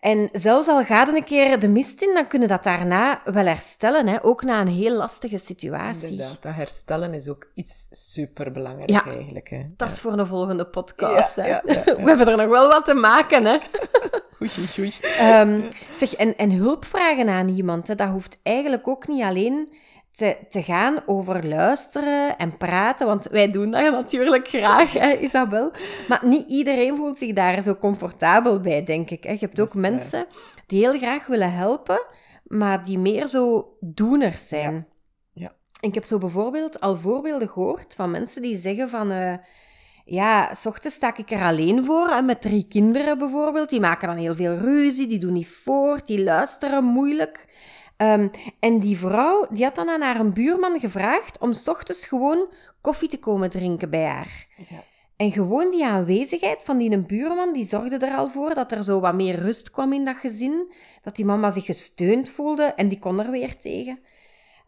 en 0.00 0.28
zelfs 0.32 0.68
al 0.68 0.84
gaat 0.84 1.08
een 1.08 1.24
keer 1.24 1.60
de 1.60 1.68
mist 1.68 2.02
in, 2.02 2.14
dan 2.14 2.26
kunnen 2.26 2.48
dat 2.48 2.64
daarna 2.64 3.20
wel 3.24 3.46
herstellen. 3.46 4.06
Hè? 4.08 4.24
Ook 4.24 4.42
na 4.42 4.60
een 4.60 4.68
heel 4.68 4.96
lastige 4.96 5.38
situatie. 5.38 6.10
Inderdaad, 6.10 6.42
dat 6.42 6.54
herstellen 6.54 7.14
is 7.14 7.28
ook 7.28 7.50
iets 7.54 7.86
superbelangrijk 7.90 8.90
ja, 8.90 9.04
eigenlijk. 9.06 9.48
Hè? 9.48 9.60
Dat 9.76 9.90
is 9.90 10.00
voor 10.00 10.16
de 10.16 10.26
volgende 10.26 10.66
podcast. 10.66 11.36
hè? 11.36 11.58
We 11.64 12.02
hebben 12.04 12.28
er 12.28 12.36
nog 12.36 12.48
wel 12.48 12.68
wat 12.68 12.84
te 12.84 12.94
maken. 12.94 13.44
Hè? 13.44 13.58
oei, 14.42 14.50
oei, 14.58 14.68
oei. 14.78 14.94
Um, 15.40 15.68
zeg, 15.94 16.14
en, 16.14 16.36
en 16.36 16.50
hulp 16.50 16.84
vragen 16.84 17.28
aan 17.28 17.48
iemand, 17.48 17.88
hè? 17.88 17.94
dat 17.94 18.08
hoeft 18.08 18.38
eigenlijk 18.42 18.88
ook 18.88 19.08
niet 19.08 19.22
alleen 19.22 19.72
te, 20.16 20.36
te 20.48 20.62
gaan 20.62 21.02
over 21.06 21.46
luisteren 21.46 22.38
en 22.38 22.56
praten, 22.56 23.06
want 23.06 23.24
wij 23.24 23.50
doen 23.50 23.70
dat 23.70 23.92
natuurlijk 23.92 24.48
graag, 24.48 24.92
hè, 24.92 25.16
Isabel. 25.18 25.72
Maar 26.08 26.20
niet 26.22 26.48
iedereen 26.48 26.96
voelt 26.96 27.18
zich 27.18 27.32
daar 27.32 27.62
zo 27.62 27.76
comfortabel 27.76 28.60
bij, 28.60 28.84
denk 28.84 29.10
ik. 29.10 29.24
Hè. 29.24 29.30
Je 29.30 29.38
hebt 29.38 29.60
ook 29.60 29.74
mensen 29.74 30.26
die 30.66 30.86
heel 30.86 30.98
graag 30.98 31.26
willen 31.26 31.52
helpen, 31.52 32.02
maar 32.44 32.84
die 32.84 32.98
meer 32.98 33.28
zo 33.28 33.76
doeners 33.80 34.48
zijn. 34.48 34.86
Ja. 35.32 35.54
ik 35.80 35.94
heb 35.94 36.04
zo 36.04 36.18
bijvoorbeeld 36.18 36.80
al 36.80 36.96
voorbeelden 36.96 37.48
gehoord 37.48 37.94
van 37.94 38.10
mensen 38.10 38.42
die 38.42 38.58
zeggen 38.58 38.88
van... 38.88 39.12
Uh, 39.12 39.34
ja, 40.08 40.54
s 40.54 40.66
ochtends 40.66 40.96
sta 40.96 41.16
ik 41.16 41.30
er 41.30 41.42
alleen 41.42 41.84
voor, 41.84 42.08
hè, 42.08 42.22
met 42.22 42.42
drie 42.42 42.66
kinderen 42.68 43.18
bijvoorbeeld. 43.18 43.70
Die 43.70 43.80
maken 43.80 44.08
dan 44.08 44.16
heel 44.16 44.34
veel 44.34 44.56
ruzie, 44.56 45.06
die 45.06 45.18
doen 45.18 45.32
niet 45.32 45.48
voort, 45.48 46.06
die 46.06 46.24
luisteren 46.24 46.84
moeilijk. 46.84 47.44
Um, 47.98 48.30
en 48.60 48.78
die 48.78 48.98
vrouw, 48.98 49.46
die 49.50 49.64
had 49.64 49.74
dan 49.74 49.88
aan 49.88 50.00
haar 50.00 50.32
buurman 50.32 50.80
gevraagd 50.80 51.38
om 51.38 51.52
s 51.52 51.68
ochtends 51.68 52.06
gewoon 52.06 52.46
koffie 52.80 53.08
te 53.08 53.18
komen 53.18 53.50
drinken 53.50 53.90
bij 53.90 54.04
haar. 54.04 54.46
Ja. 54.68 54.82
En 55.16 55.32
gewoon 55.32 55.70
die 55.70 55.86
aanwezigheid 55.86 56.62
van 56.62 56.78
die 56.78 56.98
buurman, 56.98 57.52
die 57.52 57.64
zorgde 57.64 58.06
er 58.06 58.16
al 58.16 58.28
voor 58.28 58.54
dat 58.54 58.72
er 58.72 58.84
zo 58.84 59.00
wat 59.00 59.14
meer 59.14 59.34
rust 59.34 59.70
kwam 59.70 59.92
in 59.92 60.04
dat 60.04 60.16
gezin. 60.16 60.72
Dat 61.02 61.16
die 61.16 61.24
mama 61.24 61.50
zich 61.50 61.64
gesteund 61.64 62.30
voelde 62.30 62.62
en 62.62 62.88
die 62.88 62.98
kon 62.98 63.20
er 63.20 63.30
weer 63.30 63.56
tegen. 63.56 63.98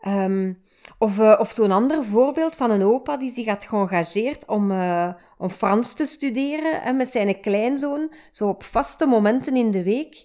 Um, 0.07 0.63
of, 0.99 1.19
uh, 1.19 1.37
of 1.39 1.51
zo'n 1.51 1.71
ander 1.71 2.05
voorbeeld 2.05 2.55
van 2.55 2.71
een 2.71 2.83
opa 2.83 3.17
die 3.17 3.31
zich 3.31 3.47
had 3.47 3.65
geëngageerd 3.65 4.47
om, 4.47 4.71
uh, 4.71 5.09
om 5.39 5.51
Frans 5.51 5.95
te 5.95 6.07
studeren 6.07 6.83
en 6.83 6.97
met 6.97 7.11
zijn 7.11 7.41
kleinzoon, 7.41 8.13
zo 8.31 8.49
op 8.49 8.63
vaste 8.63 9.07
momenten 9.07 9.57
in 9.57 9.71
de 9.71 9.83
week 9.83 10.25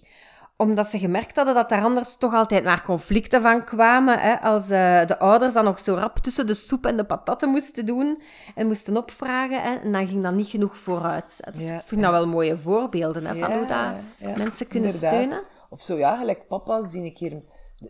omdat 0.56 0.88
ze 0.88 0.98
gemerkt 0.98 1.36
hadden 1.36 1.54
dat 1.54 1.70
er 1.70 1.82
anders 1.82 2.16
toch 2.16 2.34
altijd 2.34 2.64
maar 2.64 2.82
conflicten 2.82 3.42
van 3.42 3.64
kwamen. 3.64 4.18
Hè, 4.18 4.40
als 4.40 4.62
uh, 4.62 5.06
de 5.06 5.18
ouders 5.18 5.52
dan 5.52 5.64
nog 5.64 5.80
zo 5.80 5.94
rap 5.94 6.18
tussen 6.18 6.46
de 6.46 6.54
soep 6.54 6.86
en 6.86 6.96
de 6.96 7.04
patatten 7.04 7.48
moesten 7.48 7.86
doen 7.86 8.22
en 8.54 8.66
moesten 8.66 8.96
opvragen. 8.96 9.62
Hè, 9.62 9.74
en 9.74 9.92
dan 9.92 10.06
ging 10.06 10.22
dat 10.22 10.34
niet 10.34 10.48
genoeg 10.48 10.76
vooruit. 10.76 11.40
Dus 11.52 11.70
ik 11.70 11.82
vind 11.84 12.02
dat 12.02 12.10
wel 12.10 12.28
mooie 12.28 12.58
voorbeelden 12.58 13.26
hè, 13.26 13.36
van 13.36 13.52
hoe 13.52 13.66
dat 13.66 14.36
mensen 14.36 14.66
kunnen 14.66 14.90
steunen. 14.90 15.42
Of 15.70 15.82
zo, 15.82 15.96
ja, 15.96 16.16
gelijk 16.16 16.46
papa's 16.48 16.90
die 16.90 17.04
een 17.04 17.14
keer 17.14 17.42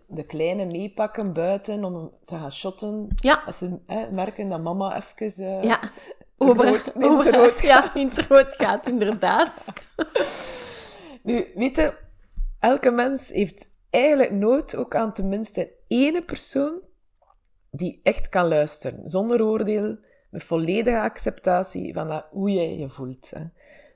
de, 0.07 0.23
kleine 0.23 0.65
meepakken 0.65 1.33
buiten 1.33 1.85
om 1.85 2.13
te 2.25 2.37
gaan 2.37 2.53
shotten. 2.53 3.09
Ja. 3.15 3.43
Als 3.47 3.59
ze 3.59 3.79
hè, 3.87 4.11
merken 4.11 4.49
dat 4.49 4.63
mama 4.63 4.97
even... 4.97 5.45
Uh, 5.45 5.63
ja. 5.63 5.79
Over, 6.39 6.65
rood, 6.65 6.93
over, 7.03 7.35
rood 7.35 7.61
Ja, 7.71 7.95
in 7.95 8.07
het 8.07 8.27
rood 8.27 8.55
gaat, 8.57 8.87
inderdaad. 8.87 9.65
nu, 11.23 11.53
weet 11.55 11.77
je 11.77 12.04
elke 12.65 12.91
mens 12.91 13.29
heeft 13.29 13.71
eigenlijk 13.91 14.33
nood 14.33 14.77
ook 14.77 14.95
aan 14.95 15.13
tenminste 15.13 15.73
één 15.89 16.25
persoon 16.25 16.81
die 17.71 18.01
echt 18.03 18.29
kan 18.29 18.49
luisteren, 18.49 19.11
zonder 19.11 19.43
oordeel, 19.43 19.99
met 20.31 20.45
volledige 20.45 21.01
acceptatie 21.01 21.93
van 21.93 22.09
dat, 22.09 22.27
hoe 22.31 22.51
jij 22.51 22.77
je 22.77 22.89
voelt. 22.89 23.31
Hè. 23.31 23.45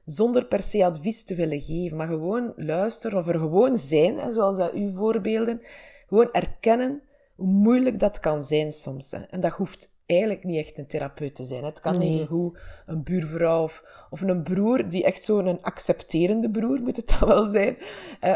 Zonder 0.04 0.46
per 0.46 0.62
se 0.62 0.84
advies 0.84 1.24
te 1.24 1.34
willen 1.34 1.60
geven, 1.60 1.96
maar 1.96 2.08
gewoon 2.08 2.52
luisteren 2.56 3.18
of 3.18 3.28
er 3.28 3.38
gewoon 3.38 3.76
zijn, 3.76 4.32
zoals 4.32 4.56
dat 4.56 4.72
uw 4.72 4.92
voorbeelden. 4.92 5.60
Gewoon 6.06 6.32
erkennen 6.32 7.02
hoe 7.34 7.46
moeilijk 7.46 8.00
dat 8.00 8.20
kan 8.20 8.42
zijn 8.42 8.72
soms. 8.72 9.10
Hè. 9.10 9.18
En 9.18 9.40
dat 9.40 9.52
hoeft 9.52 9.96
eigenlijk 10.08 10.44
niet 10.44 10.58
echt 10.58 10.78
een 10.78 10.86
therapeut 10.86 11.34
te 11.34 11.44
zijn. 11.44 11.64
Het 11.64 11.80
kan 11.80 11.98
niet 11.98 12.28
hoe 12.28 12.58
een 12.86 13.02
buurvrouw 13.02 13.62
of, 13.62 14.06
of 14.10 14.20
een 14.20 14.42
broer, 14.42 14.88
die 14.88 15.04
echt 15.04 15.22
zo'n 15.22 15.62
accepterende 15.62 16.50
broer 16.50 16.80
moet 16.80 16.96
het 16.96 17.16
dan 17.18 17.28
wel 17.28 17.48
zijn, 17.48 17.76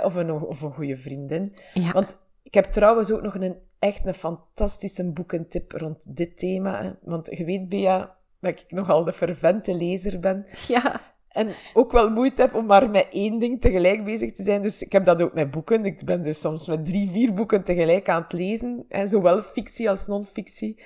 of, 0.05 0.15
een, 0.15 0.31
of 0.33 0.61
een 0.61 0.73
goede 0.73 0.97
vriendin. 0.97 1.55
Want 1.93 2.17
ik 2.43 2.55
heb 2.55 2.65
trouwens 2.65 3.11
ook 3.11 3.23
nog 3.23 3.35
een 3.35 3.57
echt 3.79 4.07
een 4.07 4.15
fantastische 4.15 5.13
boekentip 5.13 5.73
rond 5.73 6.17
dit 6.17 6.39
thema. 6.39 6.83
Hè. 6.83 6.91
Want 7.03 7.37
je 7.37 7.45
weet, 7.45 7.69
Bea, 7.69 8.17
dat 8.41 8.51
ik 8.51 8.65
nogal 8.69 9.05
de 9.05 9.13
fervente 9.13 9.75
lezer 9.75 10.21
ben. 10.21 10.47
Ja. 10.69 11.01
En 11.29 11.49
ook 11.75 11.93
wel 11.93 12.11
moeite 12.11 12.43
heb 12.43 12.55
om 12.55 12.67
maar 12.67 12.91
met 12.91 13.07
één 13.11 13.39
ding 13.39 13.61
tegelijk 13.61 14.05
bezig 14.05 14.33
te 14.33 14.43
zijn. 14.43 14.63
Dus 14.63 14.83
ik 14.83 14.93
heb 14.93 15.05
dat 15.05 15.23
ook 15.23 15.35
met 15.35 15.51
boeken. 15.51 15.85
Ik 15.85 16.05
ben 16.05 16.23
dus 16.23 16.41
soms 16.41 16.67
met 16.67 16.85
drie, 16.85 17.11
vier 17.11 17.35
boeken 17.35 17.65
tegelijk 17.65 18.09
aan 18.09 18.23
het 18.23 18.33
lezen. 18.33 18.85
Hè, 18.89 19.07
zowel 19.07 19.43
fictie 19.43 19.91
als 19.91 20.07
non-fictie. 20.07 20.81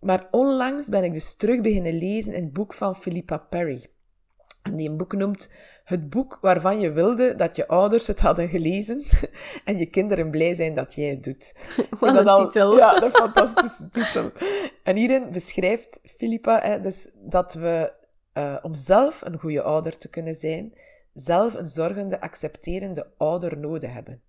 Maar 0.00 0.28
onlangs 0.30 0.88
ben 0.88 1.04
ik 1.04 1.12
dus 1.12 1.34
terug 1.34 1.60
beginnen 1.60 1.98
lezen 1.98 2.34
in 2.34 2.44
het 2.44 2.52
boek 2.52 2.74
van 2.74 2.96
Philippa 2.96 3.38
Perry. 3.38 3.86
En 4.62 4.76
die 4.76 4.88
een 4.88 4.96
boek 4.96 5.12
noemt 5.12 5.52
Het 5.84 6.10
boek 6.10 6.38
waarvan 6.40 6.80
je 6.80 6.92
wilde 6.92 7.34
dat 7.34 7.56
je 7.56 7.68
ouders 7.68 8.06
het 8.06 8.20
hadden 8.20 8.48
gelezen 8.48 9.02
en 9.64 9.78
je 9.78 9.86
kinderen 9.86 10.30
blij 10.30 10.54
zijn 10.54 10.74
dat 10.74 10.94
jij 10.94 11.08
het 11.08 11.24
doet. 11.24 11.54
Wat 12.00 12.16
een 12.16 12.28
al, 12.28 12.44
titel. 12.44 12.76
Ja, 12.76 13.02
een 13.02 13.10
fantastische 13.10 13.88
titel. 13.92 14.32
En 14.82 14.96
hierin 14.96 15.30
beschrijft 15.30 16.00
Philippa 16.02 16.60
hè, 16.62 16.80
dus 16.80 17.10
dat 17.14 17.54
we, 17.54 17.92
uh, 18.34 18.56
om 18.62 18.74
zelf 18.74 19.22
een 19.22 19.38
goede 19.38 19.62
ouder 19.62 19.98
te 19.98 20.10
kunnen 20.10 20.34
zijn, 20.34 20.74
zelf 21.14 21.54
een 21.54 21.68
zorgende, 21.68 22.20
accepterende 22.20 23.06
ouder 23.16 23.58
nodig 23.58 23.92
hebben. 23.92 24.22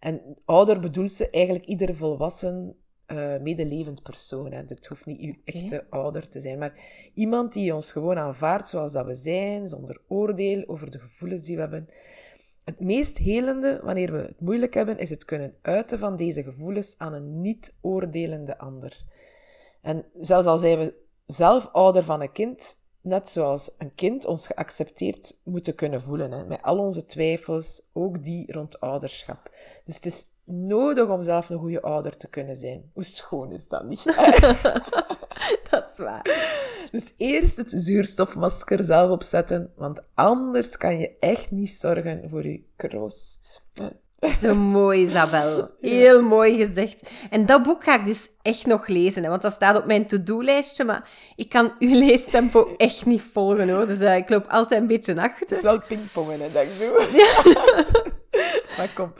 En 0.00 0.36
ouder 0.44 0.80
bedoelt 0.80 1.12
ze 1.12 1.30
eigenlijk 1.30 1.64
ieder 1.64 1.94
volwassen 1.94 2.76
uh, 3.06 3.38
medelevend 3.38 4.02
persoon. 4.02 4.52
Hè. 4.52 4.64
Dit 4.64 4.86
hoeft 4.86 5.06
niet 5.06 5.20
uw 5.20 5.34
echte 5.44 5.84
ouder 5.90 6.28
te 6.28 6.40
zijn, 6.40 6.58
maar 6.58 6.78
iemand 7.14 7.52
die 7.52 7.74
ons 7.74 7.92
gewoon 7.92 8.18
aanvaardt 8.18 8.68
zoals 8.68 8.92
dat 8.92 9.06
we 9.06 9.14
zijn, 9.14 9.68
zonder 9.68 10.00
oordeel 10.08 10.64
over 10.66 10.90
de 10.90 10.98
gevoelens 10.98 11.42
die 11.42 11.54
we 11.54 11.60
hebben. 11.60 11.88
Het 12.64 12.80
meest 12.80 13.18
helende, 13.18 13.80
wanneer 13.82 14.12
we 14.12 14.18
het 14.18 14.40
moeilijk 14.40 14.74
hebben, 14.74 14.98
is 14.98 15.10
het 15.10 15.24
kunnen 15.24 15.54
uiten 15.62 15.98
van 15.98 16.16
deze 16.16 16.42
gevoelens 16.42 16.94
aan 16.98 17.12
een 17.12 17.40
niet-oordelende 17.40 18.58
ander. 18.58 19.04
En 19.80 20.04
zelfs 20.20 20.46
al 20.46 20.58
zijn 20.58 20.78
we 20.78 20.94
zelf 21.26 21.68
ouder 21.72 22.04
van 22.04 22.20
een 22.20 22.32
kind, 22.32 22.76
net 23.00 23.28
zoals 23.28 23.70
een 23.78 23.94
kind 23.94 24.24
ons 24.24 24.46
geaccepteerd 24.46 25.40
moeten 25.44 25.74
kunnen 25.74 26.02
voelen, 26.02 26.32
hè, 26.32 26.44
met 26.44 26.62
al 26.62 26.78
onze 26.78 27.04
twijfels, 27.04 27.82
ook 27.92 28.24
die 28.24 28.52
rond 28.52 28.80
ouderschap. 28.80 29.50
Dus 29.84 29.96
het 29.96 30.06
is 30.06 30.24
nodig 30.44 31.08
om 31.08 31.22
zelf 31.22 31.48
een 31.48 31.58
goede 31.58 31.82
ouder 31.82 32.16
te 32.16 32.28
kunnen 32.28 32.56
zijn. 32.56 32.90
Hoe 32.92 33.04
schoon 33.04 33.52
is 33.52 33.68
dat 33.68 33.84
niet? 33.84 34.04
dat 35.70 35.90
is 35.92 35.98
waar. 35.98 36.50
Dus 36.90 37.12
eerst 37.16 37.56
het 37.56 37.72
zuurstofmasker 37.76 38.84
zelf 38.84 39.10
opzetten, 39.10 39.72
want 39.76 40.02
anders 40.14 40.76
kan 40.76 40.98
je 40.98 41.18
echt 41.18 41.50
niet 41.50 41.70
zorgen 41.70 42.28
voor 42.30 42.46
je 42.46 42.62
kroost. 42.76 43.68
Zo 44.42 44.54
mooi, 44.54 45.02
Isabel. 45.02 45.70
Heel 45.80 46.22
mooi 46.22 46.66
gezegd. 46.66 47.10
En 47.30 47.46
dat 47.46 47.62
boek 47.62 47.84
ga 47.84 47.98
ik 47.98 48.04
dus 48.04 48.28
echt 48.42 48.66
nog 48.66 48.86
lezen, 48.86 49.22
hè, 49.22 49.28
want 49.28 49.42
dat 49.42 49.52
staat 49.52 49.76
op 49.76 49.86
mijn 49.86 50.06
to-do-lijstje, 50.06 50.84
maar 50.84 51.10
ik 51.36 51.48
kan 51.48 51.72
uw 51.78 51.98
leestempo 52.06 52.74
echt 52.76 53.06
niet 53.06 53.22
volgen, 53.32 53.68
hoor. 53.68 53.86
Dus 53.86 53.98
uh, 53.98 54.16
ik 54.16 54.28
loop 54.28 54.46
altijd 54.48 54.80
een 54.80 54.86
beetje 54.86 55.20
achter. 55.20 55.40
Het 55.40 55.50
is 55.50 55.62
wel 55.62 55.80
pingpongen, 55.80 56.40
hè, 56.40 56.52
denk 56.52 56.68
ik. 56.68 56.90
maar 58.76 58.92
kom. 58.94 59.12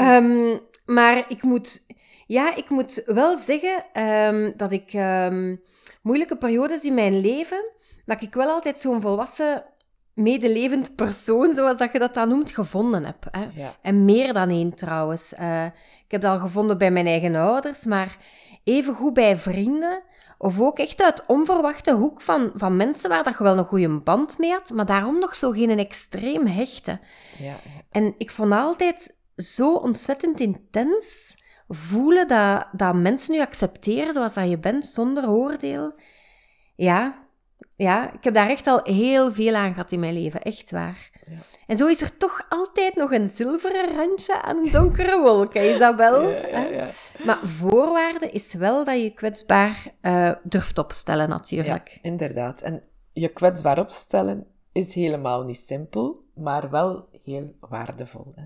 Um, 0.00 0.60
maar 0.84 1.24
ik 1.28 1.42
moet, 1.42 1.86
ja, 2.26 2.56
ik 2.56 2.68
moet 2.68 3.02
wel 3.06 3.36
zeggen 3.36 3.84
um, 4.02 4.52
dat 4.56 4.72
ik 4.72 4.92
um, 4.92 5.62
moeilijke 6.02 6.36
periodes 6.36 6.82
in 6.82 6.94
mijn 6.94 7.20
leven, 7.20 7.64
dat 8.04 8.22
ik 8.22 8.34
wel 8.34 8.50
altijd 8.50 8.78
zo'n 8.78 9.00
volwassen 9.00 9.64
medelevend 10.14 10.96
persoon, 10.96 11.54
zoals 11.54 11.78
dat 11.78 11.92
je 11.92 11.98
dat 11.98 12.14
dan 12.14 12.28
noemt, 12.28 12.50
gevonden 12.50 13.04
heb. 13.04 13.26
Hè? 13.30 13.46
Ja. 13.54 13.76
En 13.82 14.04
meer 14.04 14.32
dan 14.32 14.48
één 14.48 14.74
trouwens. 14.74 15.32
Uh, 15.40 15.64
ik 16.04 16.10
heb 16.10 16.20
dat 16.20 16.32
al 16.32 16.38
gevonden 16.38 16.78
bij 16.78 16.90
mijn 16.90 17.06
eigen 17.06 17.34
ouders, 17.34 17.84
maar 17.84 18.16
even 18.64 18.94
goed 18.94 19.14
bij 19.14 19.36
vrienden. 19.36 20.02
Of 20.38 20.60
ook 20.60 20.78
echt 20.78 21.02
uit 21.02 21.26
onverwachte 21.26 21.94
hoek 21.94 22.20
van, 22.20 22.50
van 22.54 22.76
mensen 22.76 23.08
waar 23.10 23.24
dat 23.24 23.38
je 23.38 23.44
wel 23.44 23.58
een 23.58 23.64
goede 23.64 24.00
band 24.00 24.38
mee 24.38 24.50
had, 24.50 24.70
maar 24.70 24.86
daarom 24.86 25.18
nog 25.18 25.36
zo 25.36 25.50
geen 25.50 25.78
extreem 25.78 26.46
hechte. 26.46 26.98
Ja. 27.38 27.54
En 27.90 28.14
ik 28.18 28.30
vond 28.30 28.52
altijd 28.52 29.18
zo 29.40 29.74
ontzettend 29.74 30.40
intens 30.40 31.36
voelen 31.68 32.28
dat, 32.28 32.66
dat 32.72 32.94
mensen 32.94 33.34
je 33.34 33.40
accepteren 33.40 34.12
zoals 34.12 34.34
dat 34.34 34.50
je 34.50 34.58
bent, 34.58 34.86
zonder 34.86 35.30
oordeel. 35.30 35.92
Ja, 36.76 37.28
ja, 37.76 38.12
ik 38.12 38.24
heb 38.24 38.34
daar 38.34 38.48
echt 38.48 38.66
al 38.66 38.80
heel 38.82 39.32
veel 39.32 39.54
aan 39.54 39.72
gehad 39.72 39.92
in 39.92 40.00
mijn 40.00 40.14
leven, 40.14 40.42
echt 40.42 40.70
waar. 40.70 41.10
Ja. 41.26 41.36
En 41.66 41.76
zo 41.76 41.86
is 41.86 42.00
er 42.00 42.16
toch 42.16 42.46
altijd 42.48 42.94
nog 42.94 43.12
een 43.12 43.28
zilveren 43.28 43.94
randje 43.96 44.42
aan 44.42 44.56
een 44.56 44.70
donkere 44.72 45.20
wolk, 45.20 45.54
hè, 45.54 45.74
Isabel? 45.74 46.30
Ja, 46.30 46.58
ja, 46.58 46.88
maar 47.24 47.38
voorwaarde 47.38 48.30
is 48.30 48.54
wel 48.54 48.84
dat 48.84 49.02
je 49.02 49.10
kwetsbaar 49.10 49.86
uh, 50.02 50.32
durft 50.42 50.78
opstellen, 50.78 51.28
natuurlijk. 51.28 51.98
inderdaad. 52.02 52.60
En 52.60 52.82
je 53.12 53.28
kwetsbaar 53.28 53.78
opstellen 53.78 54.46
is 54.72 54.94
helemaal 54.94 55.42
niet 55.42 55.60
simpel, 55.60 56.24
maar 56.34 56.70
wel 56.70 57.08
heel 57.24 57.54
waardevol. 57.60 58.32
Hè? 58.34 58.44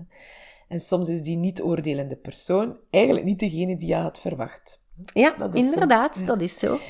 En 0.67 0.79
soms 0.79 1.09
is 1.09 1.21
die 1.21 1.37
niet-oordelende 1.37 2.15
persoon 2.15 2.77
eigenlijk 2.89 3.25
niet 3.25 3.39
degene 3.39 3.77
die 3.77 3.87
je 3.87 3.95
had 3.95 4.19
verwacht. 4.19 4.81
Ja, 5.13 5.51
inderdaad, 5.53 6.25
dat 6.25 6.41
is 6.41 6.59
zo. 6.59 6.73
Oké, 6.73 6.81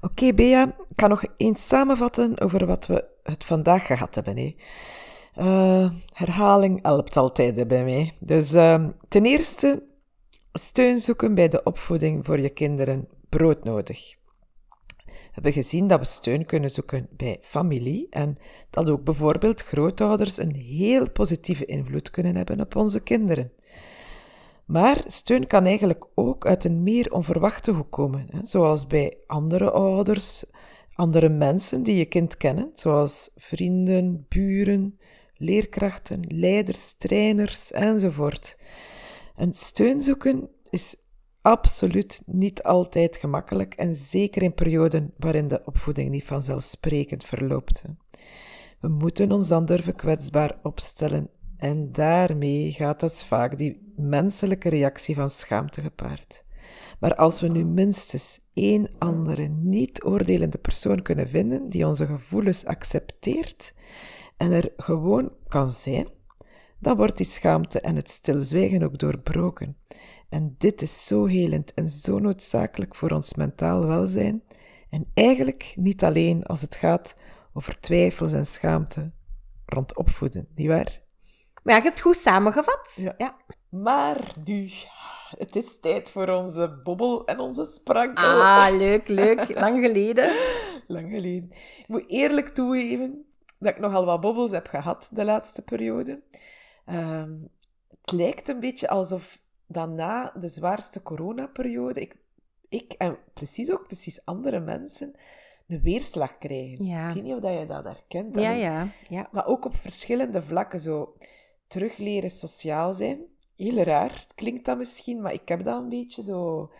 okay, 0.00 0.34
Bea, 0.34 0.66
ik 0.66 1.00
ga 1.00 1.06
nog 1.06 1.24
eens 1.36 1.66
samenvatten 1.66 2.40
over 2.40 2.66
wat 2.66 2.86
we 2.86 3.04
het 3.22 3.44
vandaag 3.44 3.86
gehad 3.86 4.14
hebben. 4.14 4.36
Hè. 4.36 4.54
Uh, 5.38 5.90
herhaling 6.12 6.82
helpt 6.82 7.16
altijd 7.16 7.68
bij 7.68 7.84
mij. 7.84 8.12
Dus 8.20 8.54
uh, 8.54 8.84
ten 9.08 9.24
eerste, 9.24 9.82
steun 10.52 10.98
zoeken 10.98 11.34
bij 11.34 11.48
de 11.48 11.62
opvoeding 11.62 12.24
voor 12.24 12.40
je 12.40 12.48
kinderen 12.48 13.08
broodnodig 13.28 14.14
hebben 15.32 15.52
gezien 15.52 15.86
dat 15.86 15.98
we 15.98 16.04
steun 16.04 16.44
kunnen 16.44 16.70
zoeken 16.70 17.08
bij 17.10 17.38
familie 17.40 18.06
en 18.10 18.38
dat 18.70 18.90
ook 18.90 19.04
bijvoorbeeld 19.04 19.62
grootouders 19.62 20.38
een 20.38 20.54
heel 20.54 21.10
positieve 21.10 21.64
invloed 21.64 22.10
kunnen 22.10 22.36
hebben 22.36 22.60
op 22.60 22.76
onze 22.76 23.00
kinderen. 23.00 23.52
Maar 24.64 25.02
steun 25.06 25.46
kan 25.46 25.64
eigenlijk 25.64 26.06
ook 26.14 26.46
uit 26.46 26.64
een 26.64 26.82
meer 26.82 27.12
onverwachte 27.12 27.70
hoek 27.70 27.90
komen, 27.90 28.26
hè? 28.30 28.38
zoals 28.42 28.86
bij 28.86 29.16
andere 29.26 29.70
ouders, 29.70 30.44
andere 30.94 31.28
mensen 31.28 31.82
die 31.82 31.96
je 31.96 32.04
kind 32.04 32.36
kennen, 32.36 32.70
zoals 32.74 33.30
vrienden, 33.36 34.26
buren, 34.28 34.98
leerkrachten, 35.36 36.20
leiders, 36.28 36.94
trainers 36.96 37.72
enzovoort. 37.72 38.58
En 39.36 39.52
steun 39.52 40.00
zoeken 40.00 40.48
is 40.70 40.96
absoluut 41.44 42.22
niet 42.26 42.62
altijd 42.62 43.16
gemakkelijk 43.16 43.74
en 43.74 43.94
zeker 43.94 44.42
in 44.42 44.54
perioden 44.54 45.12
waarin 45.16 45.48
de 45.48 45.62
opvoeding 45.64 46.10
niet 46.10 46.24
vanzelfsprekend 46.24 47.24
verloopt. 47.24 47.84
We 48.80 48.88
moeten 48.88 49.32
ons 49.32 49.48
dan 49.48 49.64
durven 49.64 49.94
kwetsbaar 49.94 50.58
opstellen 50.62 51.28
en 51.56 51.92
daarmee 51.92 52.72
gaat 52.72 53.00
dat 53.00 53.24
vaak 53.24 53.58
die 53.58 53.92
menselijke 53.96 54.68
reactie 54.68 55.14
van 55.14 55.30
schaamte 55.30 55.80
gepaard. 55.80 56.44
Maar 57.00 57.14
als 57.14 57.40
we 57.40 57.48
nu 57.48 57.64
minstens 57.64 58.40
één 58.54 58.90
andere, 58.98 59.48
niet 59.48 60.04
oordelende 60.04 60.58
persoon 60.58 61.02
kunnen 61.02 61.28
vinden 61.28 61.68
die 61.68 61.86
onze 61.86 62.06
gevoelens 62.06 62.64
accepteert 62.64 63.74
en 64.36 64.52
er 64.52 64.72
gewoon 64.76 65.32
kan 65.48 65.72
zijn, 65.72 66.06
dan 66.84 66.96
wordt 66.96 67.16
die 67.16 67.26
schaamte 67.26 67.80
en 67.80 67.96
het 67.96 68.10
stilzwijgen 68.10 68.82
ook 68.82 68.98
doorbroken. 68.98 69.76
En 70.28 70.54
dit 70.58 70.82
is 70.82 71.06
zo 71.06 71.24
helend 71.26 71.74
en 71.74 71.88
zo 71.88 72.18
noodzakelijk 72.18 72.94
voor 72.94 73.10
ons 73.10 73.34
mentaal 73.34 73.86
welzijn. 73.86 74.42
En 74.90 75.10
eigenlijk 75.14 75.72
niet 75.76 76.04
alleen 76.04 76.42
als 76.42 76.60
het 76.60 76.74
gaat 76.74 77.16
over 77.52 77.80
twijfels 77.80 78.32
en 78.32 78.46
schaamte 78.46 79.12
rond 79.66 79.96
opvoeden, 79.96 80.48
nietwaar? 80.54 81.02
Maar 81.62 81.74
ja, 81.74 81.76
je 81.76 81.82
hebt 81.82 81.98
het 81.98 82.00
goed 82.00 82.16
samengevat. 82.16 83.14
Ja. 83.18 83.36
Maar 83.68 84.34
nu, 84.44 84.70
het 85.36 85.56
is 85.56 85.80
tijd 85.80 86.10
voor 86.10 86.28
onze 86.28 86.80
bobbel 86.82 87.26
en 87.26 87.38
onze 87.38 87.64
sprankel. 87.64 88.24
Ah, 88.24 88.66
leuk, 88.78 89.08
leuk. 89.08 89.60
Lang 89.60 89.86
geleden. 89.86 90.32
Lang 90.86 91.10
geleden. 91.10 91.50
Ik 91.78 91.88
moet 91.88 92.08
eerlijk 92.08 92.48
toegeven 92.48 93.24
dat 93.58 93.72
ik 93.72 93.80
nogal 93.80 94.04
wat 94.04 94.20
bobbels 94.20 94.50
heb 94.50 94.66
gehad 94.66 95.08
de 95.12 95.24
laatste 95.24 95.62
periode. 95.62 96.22
Ehm, 96.84 97.32
het 97.88 98.12
lijkt 98.12 98.48
een 98.48 98.60
beetje 98.60 98.88
alsof 98.88 99.40
dan 99.66 99.94
na 99.94 100.32
de 100.40 100.48
zwaarste 100.48 101.02
coronaperiode 101.02 102.00
ik, 102.00 102.16
ik 102.68 102.92
en 102.92 103.18
precies 103.34 103.72
ook 103.72 103.86
precies 103.86 104.24
andere 104.24 104.60
mensen 104.60 105.14
een 105.66 105.80
weerslag 105.82 106.38
krijgen. 106.38 106.84
Ja. 106.84 107.08
Ik 107.08 107.14
weet 107.14 107.22
niet 107.22 107.34
of 107.34 107.40
dat 107.40 107.58
je 107.58 107.66
dat 107.66 107.84
herkent. 107.84 108.40
Ja, 108.40 108.50
ja, 108.50 108.88
ja. 109.08 109.28
Maar 109.32 109.46
ook 109.46 109.64
op 109.64 109.76
verschillende 109.76 110.42
vlakken. 110.42 110.80
Zo 110.80 111.16
terugleren 111.66 112.30
sociaal 112.30 112.94
zijn. 112.94 113.18
Heel 113.56 113.82
raar 113.82 114.26
klinkt 114.34 114.64
dat 114.64 114.78
misschien, 114.78 115.20
maar 115.20 115.32
ik 115.32 115.48
heb 115.48 115.64
dat 115.64 115.82
een 115.82 115.88
beetje 115.88 116.22
zo 116.22 116.70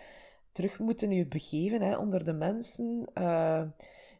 terug 0.52 0.78
moeten 0.78 1.08
nu 1.08 1.26
begeven 1.26 1.82
hè, 1.82 1.96
onder 1.96 2.24
de 2.24 2.32
mensen. 2.32 3.06
Uh, 3.14 3.62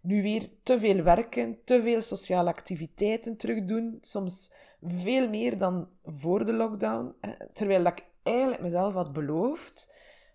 nu 0.05 0.23
weer 0.23 0.49
te 0.63 0.79
veel 0.79 1.03
werken, 1.03 1.59
te 1.65 1.83
veel 1.83 2.03
sociale 2.03 2.49
activiteiten 2.49 3.37
terugdoen. 3.37 3.99
Soms 4.01 4.53
veel 4.83 5.29
meer 5.29 5.59
dan 5.59 5.89
voor 6.05 6.45
de 6.45 6.53
lockdown. 6.53 7.15
Hè, 7.21 7.33
terwijl 7.53 7.85
ik 7.85 8.05
eigenlijk 8.23 8.63
mezelf 8.63 8.95
had 8.95 9.13
beloofd 9.13 9.93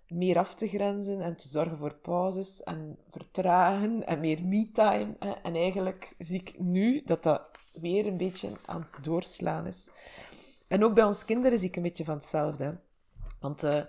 meer 0.07 0.37
af 0.37 0.55
te 0.55 0.67
grenzen 0.67 1.21
en 1.21 1.35
te 1.35 1.47
zorgen 1.47 1.77
voor 1.77 1.93
pauzes 1.93 2.63
en 2.63 2.97
vertragen 3.11 4.07
en 4.07 4.19
meer 4.19 4.43
me-time. 4.43 5.15
En 5.43 5.55
eigenlijk 5.55 6.15
zie 6.17 6.39
ik 6.39 6.59
nu 6.59 7.01
dat 7.05 7.23
dat 7.23 7.41
weer 7.73 8.05
een 8.05 8.17
beetje 8.17 8.51
aan 8.65 8.87
het 8.91 9.03
doorslaan 9.03 9.67
is. 9.67 9.89
En 10.67 10.83
ook 10.83 10.93
bij 10.93 11.03
ons 11.03 11.25
kinderen 11.25 11.59
zie 11.59 11.67
ik 11.67 11.75
een 11.75 11.81
beetje 11.81 12.05
van 12.05 12.15
hetzelfde. 12.15 12.79
Want 13.39 13.63
uh, 13.63 13.81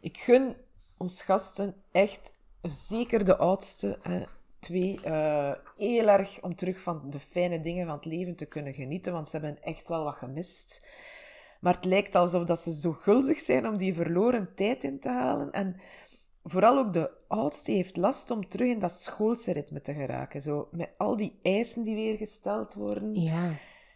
ik 0.00 0.16
gun 0.16 0.56
ons 0.96 1.22
gasten 1.22 1.74
echt, 1.90 2.34
zeker 2.62 3.24
de 3.24 3.36
oudste, 3.36 3.98
twee, 4.66 4.98
uh, 5.06 5.52
heel 5.76 6.08
erg 6.08 6.42
om 6.42 6.54
terug 6.54 6.80
van 6.80 7.02
de 7.10 7.20
fijne 7.20 7.60
dingen 7.60 7.86
van 7.86 7.96
het 7.96 8.04
leven 8.04 8.36
te 8.36 8.46
kunnen 8.46 8.74
genieten. 8.74 9.12
Want 9.12 9.28
ze 9.28 9.38
hebben 9.38 9.62
echt 9.62 9.88
wel 9.88 10.04
wat 10.04 10.14
gemist. 10.14 10.86
Maar 11.60 11.74
het 11.74 11.84
lijkt 11.84 12.14
alsof 12.14 12.44
dat 12.44 12.58
ze 12.58 12.72
zo 12.72 12.92
gulzig 12.92 13.38
zijn 13.38 13.66
om 13.66 13.76
die 13.76 13.94
verloren 13.94 14.54
tijd 14.54 14.84
in 14.84 15.00
te 15.00 15.08
halen. 15.08 15.52
En 15.52 15.76
vooral 16.42 16.78
ook 16.78 16.92
de 16.92 17.10
oudste 17.28 17.72
heeft 17.72 17.96
last 17.96 18.30
om 18.30 18.48
terug 18.48 18.68
in 18.68 18.78
dat 18.78 18.92
schoolse 18.92 19.52
ritme 19.52 19.80
te 19.80 19.94
geraken. 19.94 20.42
Zo, 20.42 20.68
met 20.70 20.90
al 20.96 21.16
die 21.16 21.38
eisen 21.42 21.82
die 21.82 21.94
weer 21.94 22.16
gesteld 22.16 22.74
worden. 22.74 23.14
Ja. 23.14 23.50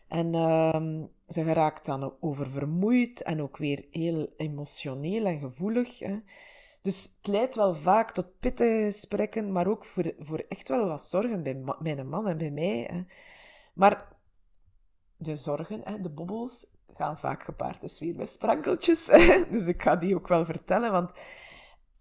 En 0.09 0.35
uh, 0.35 1.02
ze 1.28 1.42
geraakt 1.42 1.87
dan 1.87 2.14
oververmoeid 2.20 3.22
en 3.22 3.42
ook 3.42 3.56
weer 3.56 3.85
heel 3.90 4.28
emotioneel 4.37 5.26
en 5.26 5.38
gevoelig. 5.38 5.98
Hè. 5.98 6.18
Dus 6.82 7.02
het 7.02 7.26
leidt 7.26 7.54
wel 7.54 7.74
vaak 7.74 8.10
tot 8.10 8.38
pittige 8.38 8.84
gesprekken, 8.84 9.52
maar 9.52 9.66
ook 9.66 9.84
voor, 9.84 10.14
voor 10.18 10.44
echt 10.48 10.68
wel 10.68 10.86
wat 10.86 11.02
zorgen 11.02 11.42
bij 11.42 11.62
mijn 11.80 12.08
man 12.08 12.28
en 12.28 12.38
bij 12.38 12.50
mij. 12.50 12.88
Hè. 12.90 13.02
Maar 13.74 14.16
de 15.16 15.36
zorgen, 15.36 15.80
hè, 15.84 16.00
de 16.00 16.10
bobbels, 16.10 16.66
gaan 16.94 17.18
vaak 17.18 17.42
gepaard 17.42 17.80
dus 17.80 17.98
weer 17.98 18.14
met 18.14 18.28
sprankeltjes. 18.28 19.04
dus 19.50 19.66
ik 19.66 19.82
ga 19.82 19.96
die 19.96 20.14
ook 20.14 20.28
wel 20.28 20.44
vertellen, 20.44 20.92
want 20.92 21.12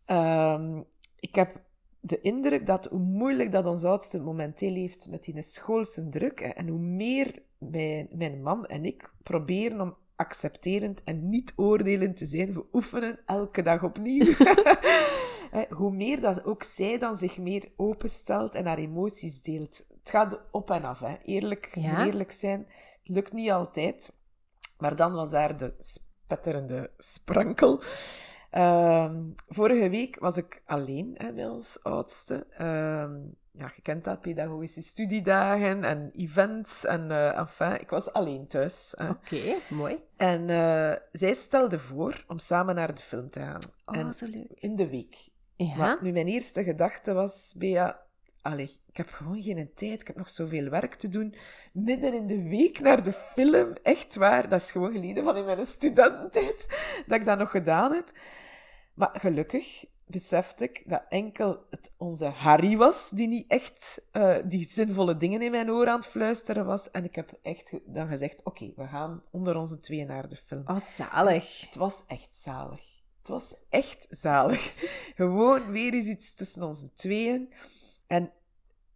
uh, 0.07 0.79
ik 1.19 1.35
heb 1.35 1.61
de 1.99 2.21
indruk 2.21 2.65
dat 2.65 2.85
hoe 2.85 2.99
moeilijk 2.99 3.51
dat 3.51 3.65
ons 3.65 3.83
oudste 3.83 4.21
momenteel 4.21 4.73
heeft 4.73 5.07
met 5.07 5.23
die 5.23 5.41
schoolse 5.41 6.09
druk, 6.09 6.39
en 6.39 6.67
hoe 6.67 6.79
meer 6.79 7.43
mijn, 7.57 8.07
mijn 8.11 8.41
man 8.41 8.65
en 8.65 8.85
ik 8.85 9.13
proberen 9.23 9.81
om 9.81 9.95
accepterend 10.19 11.03
en 11.03 11.29
niet 11.29 11.53
oordelend 11.55 12.17
te 12.17 12.25
zijn, 12.25 12.53
we 12.53 12.65
oefenen 12.71 13.19
elke 13.25 13.61
dag 13.61 13.83
opnieuw. 13.83 14.33
hoe 15.69 15.91
meer 15.91 16.21
dat 16.21 16.45
ook 16.45 16.63
zij 16.63 16.97
dan 16.97 17.17
zich 17.17 17.37
meer 17.37 17.71
openstelt 17.75 18.55
en 18.55 18.65
haar 18.65 18.77
emoties 18.77 19.41
deelt. 19.41 19.85
Het 19.99 20.09
gaat 20.09 20.39
op 20.51 20.71
en 20.71 20.83
af, 20.83 20.99
hè. 20.99 21.15
Eerlijk, 21.23 21.71
eerlijk 21.75 22.31
zijn. 22.31 22.59
Het 22.59 23.15
lukt 23.15 23.33
niet 23.33 23.51
altijd. 23.51 24.13
Maar 24.77 24.95
dan 24.95 25.13
was 25.13 25.29
daar 25.29 25.57
de 25.57 25.73
spetterende 25.79 26.91
sprankel. 26.97 27.81
Ehm, 28.49 29.23
vorige 29.47 29.89
week 29.89 30.19
was 30.19 30.37
ik 30.37 30.61
alleen 30.65 31.11
hè, 31.17 31.33
bij 31.33 31.47
ons 31.47 31.83
oudste. 31.83 32.47
Uh, 32.59 33.11
ja, 33.51 33.71
je 33.75 33.81
kent 33.81 34.03
dat, 34.03 34.21
pedagogische 34.21 34.81
studiedagen 34.81 35.83
en 35.83 36.11
events. 36.11 36.85
En 36.85 37.09
uh, 37.09 37.37
enfin, 37.37 37.81
ik 37.81 37.89
was 37.89 38.13
alleen 38.13 38.47
thuis. 38.47 38.93
Oké, 39.09 39.55
mooi. 39.69 40.03
En 40.17 40.41
uh, 40.41 40.93
zij 41.11 41.33
stelde 41.33 41.79
voor 41.79 42.23
om 42.27 42.39
samen 42.39 42.75
naar 42.75 42.95
de 42.95 43.01
film 43.01 43.29
te 43.29 43.39
gaan. 43.39 43.61
Oh, 43.85 43.97
en 43.97 44.13
zo 44.13 44.25
leuk. 44.25 44.51
In 44.53 44.75
de 44.75 44.89
week. 44.89 45.29
Ja. 45.55 45.75
Maar 45.75 45.97
nu 46.01 46.11
mijn 46.11 46.27
eerste 46.27 46.63
gedachte 46.63 47.13
was, 47.13 47.53
Bea, 47.57 47.99
allee, 48.41 48.71
ik 48.87 48.97
heb 48.97 49.09
gewoon 49.09 49.41
geen 49.41 49.71
tijd, 49.73 50.01
ik 50.01 50.07
heb 50.07 50.15
nog 50.15 50.29
zoveel 50.29 50.69
werk 50.69 50.95
te 50.95 51.09
doen. 51.09 51.35
Midden 51.73 52.13
in 52.13 52.27
de 52.27 52.43
week 52.43 52.79
naar 52.79 53.03
de 53.03 53.13
film, 53.13 53.73
echt 53.83 54.15
waar, 54.15 54.49
dat 54.49 54.61
is 54.61 54.71
gewoon 54.71 54.91
geleden 54.91 55.23
van 55.23 55.37
in 55.37 55.45
mijn 55.45 55.65
studententijd 55.65 56.67
dat 57.07 57.19
ik 57.19 57.25
dat 57.25 57.37
nog 57.37 57.51
gedaan 57.51 57.93
heb. 57.93 58.11
Maar 58.93 59.19
gelukkig 59.19 59.85
besefte 60.09 60.63
ik 60.63 60.83
dat 60.85 61.03
enkel 61.09 61.65
het 61.69 61.93
onze 61.97 62.25
Harry 62.25 62.77
was 62.77 63.09
die 63.09 63.27
niet 63.27 63.45
echt 63.47 64.07
uh, 64.13 64.37
die 64.45 64.67
zinvolle 64.69 65.17
dingen 65.17 65.41
in 65.41 65.51
mijn 65.51 65.71
oor 65.71 65.87
aan 65.87 65.99
het 65.99 66.05
fluisteren 66.05 66.65
was. 66.65 66.91
En 66.91 67.03
ik 67.03 67.15
heb 67.15 67.39
echt 67.41 67.73
dan 67.85 68.07
gezegd, 68.07 68.43
oké, 68.43 68.71
we 68.75 68.87
gaan 68.87 69.23
onder 69.31 69.57
onze 69.57 69.79
twee 69.79 70.05
naar 70.05 70.29
de 70.29 70.35
film. 70.35 70.63
Oh, 70.65 70.79
zalig. 70.79 71.61
het 71.61 71.75
was 71.75 72.03
echt 72.07 72.35
zalig. 72.35 72.81
Het 73.17 73.27
was 73.27 73.55
echt 73.69 74.07
zalig. 74.09 74.73
Gewoon 75.15 75.71
weer 75.71 75.93
eens 75.93 76.07
iets 76.07 76.33
tussen 76.33 76.63
onze 76.63 76.93
tweeën. 76.93 77.53
En 78.07 78.31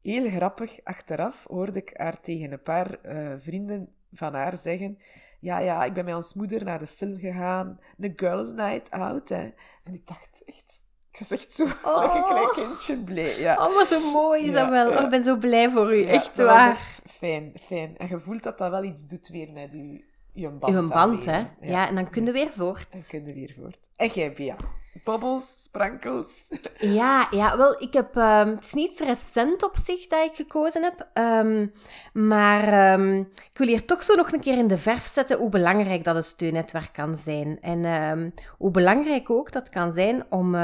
heel 0.02 0.30
grappig, 0.30 0.80
achteraf 0.84 1.44
hoorde 1.48 1.80
ik 1.80 1.94
haar 1.98 2.22
tegen 2.22 2.52
een 2.52 2.64
paar 2.64 3.00
uh, 3.06 3.34
vrienden 3.40 3.94
van 4.12 4.34
haar 4.34 4.58
zeggen 4.58 4.98
ja, 5.44 5.58
ja, 5.60 5.84
ik 5.84 5.94
ben 5.94 6.06
met 6.06 6.16
ons 6.16 6.34
moeder 6.34 6.64
naar 6.64 6.80
de 6.80 6.88
film 6.88 7.20
gegaan. 7.20 7.80
Een 7.98 8.14
girls 8.16 8.52
night 8.52 8.92
out, 8.92 9.30
hè. 9.30 9.54
En 9.84 9.94
ik 9.94 10.08
dacht 10.08 10.42
echt, 10.46 10.83
je 11.18 11.24
zegt 11.24 11.52
zo, 11.52 11.64
oh. 11.84 12.16
een 12.16 12.24
klein 12.24 12.52
kindje 12.52 12.98
blij. 12.98 13.40
Ja. 13.40 13.68
Oh, 13.68 13.76
maar 13.76 13.86
zo 13.86 14.12
mooi 14.12 14.44
is 14.44 14.52
dat 14.52 14.70
wel. 14.70 14.92
Oh, 14.92 15.02
ik 15.02 15.10
ben 15.10 15.24
zo 15.24 15.38
blij 15.38 15.70
voor 15.70 15.98
u, 15.98 16.04
echt 16.04 16.38
waar. 16.38 16.70
echt 16.70 17.02
fijn, 17.06 17.54
fijn. 17.68 17.98
En 17.98 18.08
je 18.08 18.20
voelt 18.20 18.44
dat 18.44 18.58
dat 18.58 18.70
wel 18.70 18.84
iets 18.84 19.08
doet 19.08 19.28
weer 19.28 19.52
met 19.52 19.72
je, 19.72 20.04
je 20.34 20.50
band. 20.50 20.74
Je 20.74 20.94
band, 20.94 21.26
hè. 21.26 21.46
Ja. 21.62 21.88
en 21.88 21.96
dan 21.96 22.10
kun 22.10 22.26
je 22.26 22.32
weer 22.32 22.50
voort. 22.56 22.92
Dan 22.92 23.04
kun 23.08 23.26
je 23.26 23.34
weer 23.34 23.56
voort. 23.60 23.90
En 23.96 24.08
jij, 24.08 24.34
Bia? 24.34 24.56
Bobbels, 25.04 25.64
sprankels. 25.64 26.32
Ja, 26.80 27.28
ja, 27.32 27.58
wel, 27.58 27.82
ik 27.82 27.94
heb... 27.94 28.16
Um, 28.16 28.48
het 28.48 28.66
is 28.66 28.74
niet 28.74 29.00
recent 29.00 29.64
op 29.64 29.78
zich 29.78 30.08
dat 30.08 30.26
ik 30.26 30.36
gekozen 30.36 30.84
heb. 30.84 31.08
Um, 31.14 31.74
maar 32.14 32.94
um, 32.94 33.20
ik 33.20 33.58
wil 33.58 33.68
hier 33.68 33.86
toch 33.86 34.04
zo 34.04 34.16
nog 34.16 34.32
een 34.32 34.42
keer 34.42 34.58
in 34.58 34.68
de 34.68 34.78
verf 34.78 35.06
zetten 35.08 35.38
hoe 35.38 35.50
belangrijk 35.50 36.04
dat 36.04 36.16
een 36.16 36.24
steunetwerk 36.24 36.94
kan 36.94 37.16
zijn. 37.16 37.62
En 37.62 38.34
hoe 38.58 38.72
belangrijk 38.72 39.30
ook 39.30 39.52
dat 39.52 39.70
kan 39.70 39.94
zijn 39.94 40.24
om, 40.30 40.56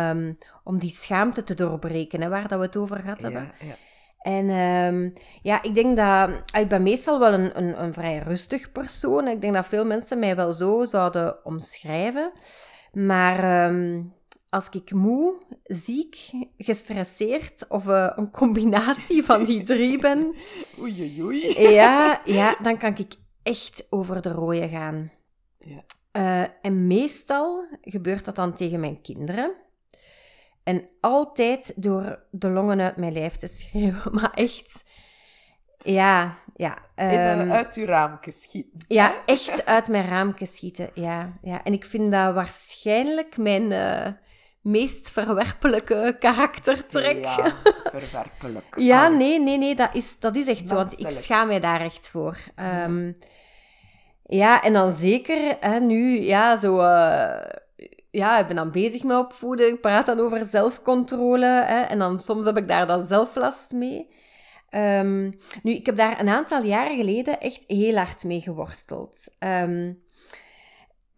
om 0.64 0.78
die 0.78 0.92
schaamte 0.92 1.44
te 1.44 1.54
doorbreken, 1.54 2.22
hè, 2.22 2.30
waar 2.30 2.48
dat 2.48 2.60
we 2.60 2.66
het 2.66 2.78
over 2.78 3.00
gehad 3.00 3.22
hebben. 3.22 3.52
Ja, 3.60 3.66
ja. 3.66 3.76
En 4.20 4.50
um, 4.50 5.14
ja, 5.42 5.62
ik 5.62 5.76
denk 5.76 5.98
dat... 5.98 6.30
Ik 6.62 6.70
ben 6.70 6.84
meestal 6.84 7.20
wel 7.20 7.34
een, 7.34 7.58
een, 7.58 7.84
een 7.84 7.94
vrij 7.94 8.18
rustig 8.18 8.72
persoon. 8.72 9.28
Ik 9.28 9.42
denk 9.42 9.54
dat 9.54 9.66
veel 9.66 9.86
mensen 9.86 10.20
mij 10.20 10.36
wel 10.36 10.52
zo 10.52 10.86
zouden 10.86 11.46
omschrijven. 11.46 12.32
Maar 12.94 13.40
ehm, 13.44 14.02
als 14.50 14.70
ik 14.70 14.92
moe, 14.94 15.34
ziek, 15.64 16.32
gestresseerd 16.58 17.66
of 17.68 17.88
eh, 17.88 18.12
een 18.16 18.32
combinatie 18.32 19.24
van 19.24 19.46
die 19.46 19.64
drie 19.64 20.00
ben, 20.00 20.36
Oei, 20.80 21.02
oei, 21.02 21.24
oei. 21.24 21.62
ja, 21.74 22.22
ja, 22.26 22.58
dan 22.62 22.78
kan 22.78 22.98
ik 22.98 23.16
echt 23.44 23.88
over 23.90 24.22
de 24.22 24.32
rode 24.32 24.70
gaan. 24.70 25.12
Ja. 25.60 25.84
Eh, 26.12 26.44
en 26.62 26.88
meestal 26.88 27.66
gebeurt 27.82 28.26
dat 28.26 28.36
dan 28.36 28.54
tegen 28.54 28.80
mijn 28.80 29.02
kinderen. 29.02 29.56
En 30.64 30.90
altijd 31.02 31.74
door 31.76 32.24
de 32.32 32.50
longen 32.50 32.82
uit 32.82 32.98
mijn 32.98 33.14
lijf 33.14 33.36
te 33.36 33.48
schreeuwen. 33.48 34.14
Maar 34.22 34.34
echt, 34.34 34.84
ja, 35.78 36.38
ja. 36.56 36.78
En, 36.96 37.40
eh, 37.40 37.52
uit 37.52 37.76
uw 37.76 37.86
raamke 37.86 38.32
schieten. 38.32 38.80
ja, 38.88 39.26
echt 39.26 39.66
uit 39.66 39.88
mijn 39.88 40.06
raamke 40.06 40.46
schieten. 40.46 40.90
Ja, 40.94 41.40
ja. 41.42 41.64
En 41.64 41.74
ik 41.74 41.86
vind 41.86 42.12
dat 42.12 42.34
waarschijnlijk 42.34 43.38
mijn 43.38 43.72
eh, 43.72 44.12
meest 44.62 45.12
verwerpelijke 45.12 46.16
karaktertrek. 46.20 47.24
Ja, 47.24 47.36
Ja, 48.76 48.90
verwerpelijk. 49.08 49.18
nee, 49.18 49.40
nee, 49.42 49.58
nee, 49.58 49.76
dat 49.76 49.90
is, 49.96 50.20
dat 50.20 50.36
is 50.36 50.48
echt 50.48 50.68
zo. 50.68 50.76
Want 50.76 51.00
ik 51.00 51.10
schaam 51.10 51.48
mij 51.48 51.60
daar 51.60 51.82
echt 51.82 52.10
voor. 52.10 52.38
Ehm, 52.56 53.12
ja, 54.24 54.62
en 54.64 54.74
dan 54.74 54.94
zeker 54.94 55.58
hè, 55.60 55.80
nu, 55.80 56.20
ja, 56.22 56.58
zo... 56.58 56.80
eh, 56.80 57.50
ja, 58.12 58.40
ik 58.40 58.48
ben 58.48 58.56
dan 58.56 58.72
bezig 58.72 59.04
met 59.04 59.18
opvoeden. 59.18 59.68
Ik 59.74 59.82
praat 59.82 60.06
dan 60.06 60.20
over 60.20 60.46
zelfcontrole. 60.46 61.46
Hè, 61.46 61.82
en 61.82 62.00
dan 62.00 62.20
soms 62.20 62.46
heb 62.46 62.58
ik 62.58 62.68
daar 62.68 62.88
dan 62.88 63.06
zelf 63.06 63.36
last 63.36 63.72
mee. 63.72 64.08
Ehm, 64.70 65.24
nu, 65.64 65.72
ik 65.74 65.86
heb 65.86 65.96
daar 65.96 66.20
een 66.20 66.30
aantal 66.30 66.64
jaren 66.64 66.98
geleden 66.98 67.40
echt 67.40 67.64
heel 67.68 67.96
hard 67.96 68.24
mee 68.24 68.42
geworsteld. 68.42 69.28
Ehm, 69.40 69.94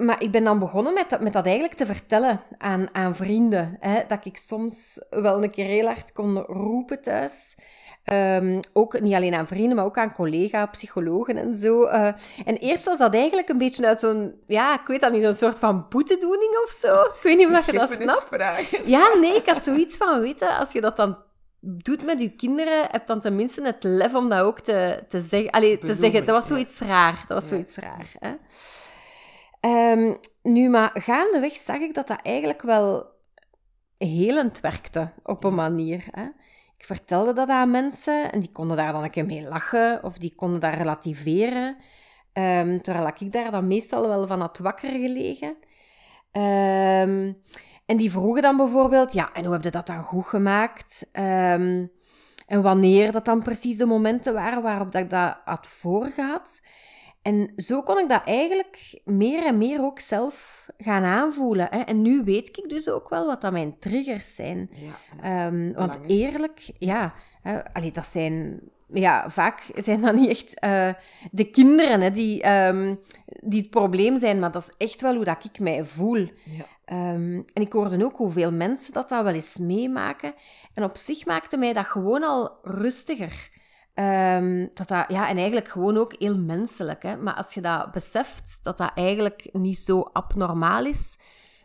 maar 0.06 0.22
ik 0.24 0.32
ben 0.32 0.44
dan 0.44 0.60
begonnen 0.60 0.94
met 0.94 1.10
dat, 1.10 1.22
met 1.22 1.34
dat 1.34 1.46
eigenlijk 1.46 1.76
te 1.76 1.86
vertellen 1.86 2.42
aan, 2.58 2.90
aan 2.92 3.16
vrienden. 3.16 3.78
Hè, 3.80 4.00
dat 4.08 4.26
ik 4.26 4.38
soms 4.38 5.02
wel 5.10 5.44
een 5.44 5.52
keer 5.52 5.66
heel 5.66 5.86
hard 5.86 6.12
kon 6.12 6.38
roepen 6.38 7.02
thuis. 7.02 7.56
Ehm, 8.04 8.60
ook 8.74 9.00
niet 9.00 9.14
alleen 9.14 9.34
aan 9.34 9.48
vrienden, 9.48 9.76
maar 9.76 9.86
ook 9.86 9.98
aan 9.98 10.14
collega, 10.14 10.66
psychologen 10.66 11.38
en 11.38 11.58
zo. 11.58 11.84
Eh, 11.84 12.14
en 12.46 12.58
eerst 12.58 12.86
was 12.86 12.98
dat 12.98 13.14
eigenlijk 13.14 13.50
een 13.50 13.58
beetje 13.58 13.88
uit 13.88 14.00
zo'n, 14.00 14.34
ja, 14.48 14.74
ik 14.74 14.88
weet 14.88 15.02
dat 15.02 15.12
niet, 15.12 15.24
zo'n 15.24 15.34
soort 15.34 15.60
van 15.60 15.86
boetedoening 15.90 16.62
of 16.64 16.72
zo. 16.80 17.02
Ik 17.16 17.20
weet 17.24 17.38
niet 17.38 17.48
of 17.48 17.66
je 17.66 17.72
dat 17.72 17.92
snapt. 17.92 18.30
Ja, 18.86 19.16
nee, 19.16 19.36
ik 19.36 19.50
had 19.50 19.64
zoiets 19.64 19.98
van, 19.98 20.20
weet 20.22 20.40
je, 20.40 20.56
als 20.58 20.72
je 20.72 20.82
dat 20.82 20.96
dan 20.96 21.18
doet 21.60 22.04
met 22.04 22.20
je 22.20 22.30
kinderen, 22.36 22.88
heb 22.92 23.08
dan 23.08 23.20
tenminste 23.22 23.64
het 23.64 23.84
lef 23.84 24.16
om 24.16 24.30
dat 24.30 24.42
ook 24.42 24.60
te, 24.60 25.04
te 25.08 25.20
zeggen. 25.20 25.52
Allee, 25.52 25.80
te 25.80 25.96
zeggen, 25.96 26.26
dat 26.26 26.36
was 26.36 26.48
ja. 26.48 26.50
zoiets 26.50 26.80
raar. 26.80 27.26
Dat 27.28 27.42
was 27.42 27.44
Ja. 27.44 27.50
zoiets 27.50 27.76
raar. 27.76 28.12
Hè? 28.20 28.32
Ehm, 29.62 30.14
nu, 30.42 30.70
maar 30.70 30.92
gaandeweg 30.94 31.54
zag 31.54 31.80
ik 31.80 31.94
dat 31.94 32.08
dat 32.08 32.22
eigenlijk 32.22 32.62
wel 32.62 33.06
helend 33.98 34.60
werkte, 34.60 35.12
op 35.24 35.44
een 35.44 35.56
manier. 35.56 36.08
Hè? 36.12 36.24
Ik 36.78 36.86
vertelde 36.86 37.34
dat 37.34 37.50
aan 37.50 37.72
mensen 37.72 38.32
en 38.32 38.40
die 38.40 38.52
konden 38.52 38.78
daar 38.78 38.92
dan 38.92 39.04
een 39.04 39.10
keer 39.10 39.26
mee 39.26 39.48
lachen 39.48 40.04
of 40.04 40.18
die 40.18 40.36
konden 40.36 40.60
daar 40.60 40.78
relativeren. 40.78 41.78
Ehm, 42.34 42.80
terwijl 42.80 43.08
ik 43.08 43.32
daar 43.32 43.52
dan 43.52 43.68
meestal 43.68 44.08
wel 44.08 44.28
van 44.28 44.42
had 44.42 44.58
wakker 44.58 44.90
gelegen. 44.90 45.58
Ehm, 46.32 47.34
en 47.86 47.98
die 47.98 48.12
vroegen 48.12 48.42
dan 48.42 48.58
bijvoorbeeld, 48.58 49.14
ja, 49.14 49.34
en 49.34 49.44
hoe 49.44 49.54
heb 49.54 49.64
je 49.64 49.72
dat 49.72 49.86
dan 49.86 50.04
goed 50.04 50.26
gemaakt? 50.26 51.10
En 51.12 52.62
wanneer 52.62 53.12
dat 53.12 53.26
dan 53.26 53.42
precies 53.42 53.78
de 53.78 53.86
momenten 53.86 54.34
waren 54.34 54.62
waarop 54.62 54.92
dat 54.92 55.02
ik 55.02 55.10
dat 55.10 55.38
had 55.46 55.68
voorgehad. 55.68 56.60
En 57.22 57.54
zo 57.56 57.82
kon 57.82 57.98
ik 57.98 58.10
dat 58.10 58.22
eigenlijk 58.26 59.02
meer 59.06 59.46
en 59.46 59.58
meer 59.58 59.84
ook 59.84 60.00
zelf 60.00 60.68
gaan 60.78 61.04
aanvoelen. 61.04 61.68
Hè? 61.70 61.80
En 61.80 62.02
nu 62.02 62.24
weet 62.24 62.58
ik 62.58 62.70
dus 62.70 62.90
ook 62.90 63.10
wel 63.10 63.26
wat 63.26 63.42
dat 63.42 63.52
mijn 63.52 63.80
triggers 63.80 64.36
zijn. 64.36 64.70
Ja. 64.74 65.46
Ehm, 65.46 65.72
want 65.74 66.00
eerlijk, 66.08 66.72
ja, 66.80 67.14
allee, 67.74 67.92
dat 67.92 68.06
zijn... 68.06 68.60
Ja, 68.94 69.30
vaak 69.30 69.64
zijn 69.76 70.02
dat 70.02 70.16
niet 70.16 70.30
echt 70.30 70.60
eh, 70.60 70.94
de 71.32 71.50
kinderen 71.50 72.02
hè, 72.02 72.12
die, 72.12 72.42
ehm, 72.42 72.96
die 73.26 73.62
het 73.62 73.70
probleem 73.70 74.18
zijn, 74.18 74.40
maar 74.40 74.52
dat 74.52 74.62
is 74.62 74.88
echt 74.88 75.02
wel 75.02 75.16
hoe 75.16 75.26
dat 75.26 75.46
ik 75.46 75.60
mij 75.60 75.86
voel. 75.86 76.30
Ja. 76.46 76.66
Ehm, 76.86 77.42
en 77.54 77.62
ik 77.62 77.74
hoorde 77.74 78.06
ook 78.06 78.18
hoeveel 78.18 78.52
mensen 78.52 78.94
dat, 78.94 79.10
dat 79.10 79.24
wel 79.24 79.34
eens 79.34 79.58
meemaken. 79.58 80.34
En 80.74 80.84
op 80.84 80.98
zich 80.98 81.26
maakte 81.26 81.58
mij 81.58 81.74
dat 81.74 81.86
gewoon 81.86 82.24
al 82.24 82.58
rustiger. 82.64 83.51
Ehm, 83.94 84.68
dat 84.74 84.88
dat, 84.88 85.06
ja, 85.08 85.30
en 85.30 85.38
eigenlijk 85.38 85.68
gewoon 85.68 85.98
ook 85.98 86.16
heel 86.20 86.38
menselijk. 86.38 87.04
Hè? 87.04 87.18
Maar 87.18 87.34
als 87.34 87.54
je 87.54 87.62
dat 87.62 87.92
beseft, 87.92 88.60
dat 88.64 88.78
dat 88.78 88.92
eigenlijk 88.96 89.50
niet 89.52 89.78
zo 89.78 90.02
abnormaal 90.02 90.86
is, 90.86 91.18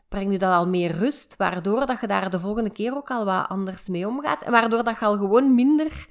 brengt 0.08 0.32
je 0.32 0.38
dat 0.38 0.54
al 0.54 0.68
meer 0.68 0.90
rust, 0.90 1.36
waardoor 1.36 1.86
dat 1.86 2.00
je 2.00 2.06
daar 2.06 2.30
de 2.30 2.38
volgende 2.38 2.70
keer 2.70 2.96
ook 2.96 3.10
al 3.10 3.24
wat 3.24 3.48
anders 3.48 3.88
mee 3.88 4.06
omgaat. 4.06 4.42
En 4.42 4.52
waardoor 4.52 4.84
dat 4.84 4.98
je 4.98 5.04
al 5.04 5.16
gewoon 5.16 5.54
minder 5.54 6.06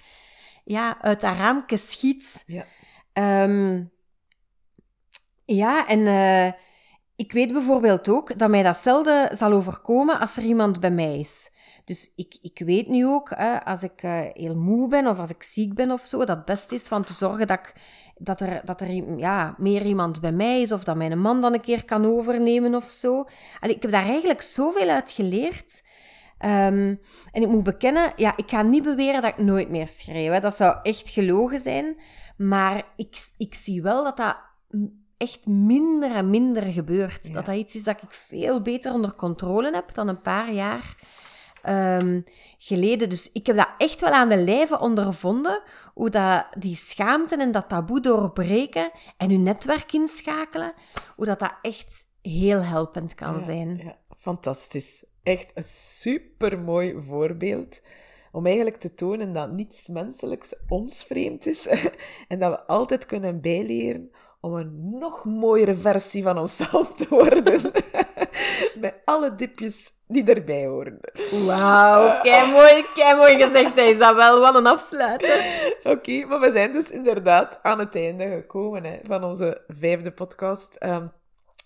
ja, 0.63 1.01
uit 1.01 1.21
dat 1.21 1.35
raamke 1.35 1.77
schiet. 1.77 2.43
Ja. 2.45 2.65
Ehm, 3.13 3.83
ja, 5.45 5.87
en 5.87 6.07
eh, 6.07 6.51
ik 7.15 7.31
weet 7.31 7.53
bijvoorbeeld 7.53 8.09
ook 8.09 8.37
dat 8.37 8.49
mij 8.49 8.63
datzelfde 8.63 9.31
zal 9.33 9.51
overkomen 9.51 10.19
als 10.19 10.37
er 10.37 10.43
iemand 10.43 10.79
bij 10.79 10.91
mij 10.91 11.19
is. 11.19 11.49
Dus 11.85 12.11
ik, 12.15 12.37
ik 12.41 12.61
weet 12.65 12.87
nu 12.87 13.05
ook, 13.05 13.29
hè, 13.35 13.65
als 13.65 13.83
ik 13.83 14.03
eh, 14.03 14.19
heel 14.33 14.55
moe 14.55 14.87
ben 14.87 15.07
of 15.07 15.19
als 15.19 15.29
ik 15.29 15.43
ziek 15.43 15.73
ben 15.73 15.91
of 15.91 16.05
zo, 16.05 16.17
dat 16.17 16.27
het 16.27 16.45
best 16.45 16.71
is 16.71 16.87
van 16.87 17.03
te 17.03 17.13
zorgen 17.13 17.47
dat, 17.47 17.59
ik, 17.59 17.73
dat 18.17 18.39
er, 18.41 18.61
dat 18.63 18.81
er 18.81 19.17
ja, 19.17 19.55
meer 19.57 19.85
iemand 19.85 20.21
bij 20.21 20.31
mij 20.31 20.61
is 20.61 20.71
of 20.71 20.83
dat 20.83 20.95
mijn 20.95 21.21
man 21.21 21.41
dan 21.41 21.53
een 21.53 21.61
keer 21.61 21.85
kan 21.85 22.05
overnemen 22.05 22.75
of 22.75 22.89
zo. 22.89 23.25
Allee, 23.59 23.75
ik 23.75 23.81
heb 23.81 23.91
daar 23.91 24.05
eigenlijk 24.05 24.41
zoveel 24.41 24.89
uit 24.89 25.11
geleerd. 25.11 25.83
Ehm, 26.37 26.95
en 27.31 27.41
ik 27.41 27.47
moet 27.47 27.63
bekennen, 27.63 28.13
ja, 28.15 28.33
ik 28.37 28.49
ga 28.49 28.61
niet 28.61 28.83
beweren 28.83 29.21
dat 29.21 29.31
ik 29.37 29.45
nooit 29.45 29.69
meer 29.69 29.87
schreeuw. 29.87 30.31
Hè. 30.31 30.39
Dat 30.39 30.55
zou 30.55 30.77
echt 30.81 31.09
gelogen 31.09 31.59
zijn. 31.59 31.97
Maar 32.37 32.83
ik, 32.95 33.29
ik 33.37 33.55
zie 33.55 33.81
wel 33.81 34.03
dat 34.03 34.17
dat 34.17 34.35
echt 35.17 35.47
minder 35.47 36.11
en 36.11 36.29
minder 36.29 36.63
gebeurt. 36.63 37.27
Ja. 37.27 37.33
Dat 37.33 37.45
dat 37.45 37.55
iets 37.55 37.75
is 37.75 37.83
dat 37.83 38.01
ik 38.01 38.11
veel 38.11 38.61
beter 38.61 38.93
onder 38.93 39.15
controle 39.15 39.73
heb 39.73 39.93
dan 39.93 40.07
een 40.07 40.21
paar 40.21 40.51
jaar 40.53 40.95
ehm, 41.65 42.21
geleden. 42.57 43.09
Dus 43.09 43.31
ik 43.31 43.45
heb 43.45 43.55
dat 43.55 43.69
echt 43.77 44.01
wel 44.01 44.11
aan 44.11 44.29
de 44.29 44.37
lijve 44.37 44.79
ondervonden. 44.79 45.61
Hoe 45.93 46.09
dat 46.09 46.45
die 46.57 46.75
schaamte 46.75 47.35
en 47.35 47.51
dat 47.51 47.69
taboe 47.69 47.99
doorbreken 47.99 48.91
en 49.17 49.29
je 49.29 49.37
netwerk 49.37 49.93
inschakelen. 49.93 50.73
Hoe 51.15 51.25
dat, 51.25 51.39
dat 51.39 51.53
echt 51.61 52.05
heel 52.21 52.61
helpend 52.61 53.13
kan 53.13 53.33
Ja, 53.33 53.43
zijn. 53.43 53.77
Ja, 53.77 53.97
fantastisch. 54.17 55.05
Echt 55.23 55.51
een 55.55 55.63
supermooi 55.63 57.01
voorbeeld 57.07 57.81
om 58.31 58.45
eigenlijk 58.45 58.77
te 58.77 58.93
tonen 58.93 59.33
dat 59.33 59.51
niets 59.51 59.87
menselijks 59.87 60.53
ons 60.67 61.03
vreemd 61.03 61.45
is 61.45 61.67
en 62.27 62.39
dat 62.39 62.51
we 62.51 62.67
altijd 62.67 63.05
kunnen 63.05 63.41
bijleren 63.41 64.11
om 64.45 64.53
een 64.55 64.97
nog 64.99 65.25
mooiere 65.25 65.75
versie 65.75 66.23
van 66.23 66.37
onszelf 66.37 66.93
te 66.93 67.05
worden. 67.09 67.61
Met 68.81 69.01
alle 69.05 69.35
dipjes 69.35 69.91
die 70.07 70.33
erbij 70.33 70.65
horen. 70.65 70.99
Wauw, 71.45 72.21
kei 72.21 72.51
mooi, 72.51 72.85
kei 72.95 73.17
mooi 73.17 73.43
gezegd, 73.43 73.79
Isabel. 73.79 74.39
Wat 74.39 74.55
een 74.55 74.67
afsluiter. 74.67 75.45
Oké, 75.93 76.25
maar 76.25 76.39
we 76.39 76.51
zijn 76.51 76.71
dus 76.71 76.91
inderdaad 76.91 77.59
aan 77.61 77.79
het 77.79 77.95
einde 77.95 78.27
gekomen 78.27 78.83
hè, 78.83 78.99
van 79.03 79.23
onze 79.23 79.61
vijfde 79.67 80.11
podcast. 80.11 80.75
Ehm, 80.75 81.03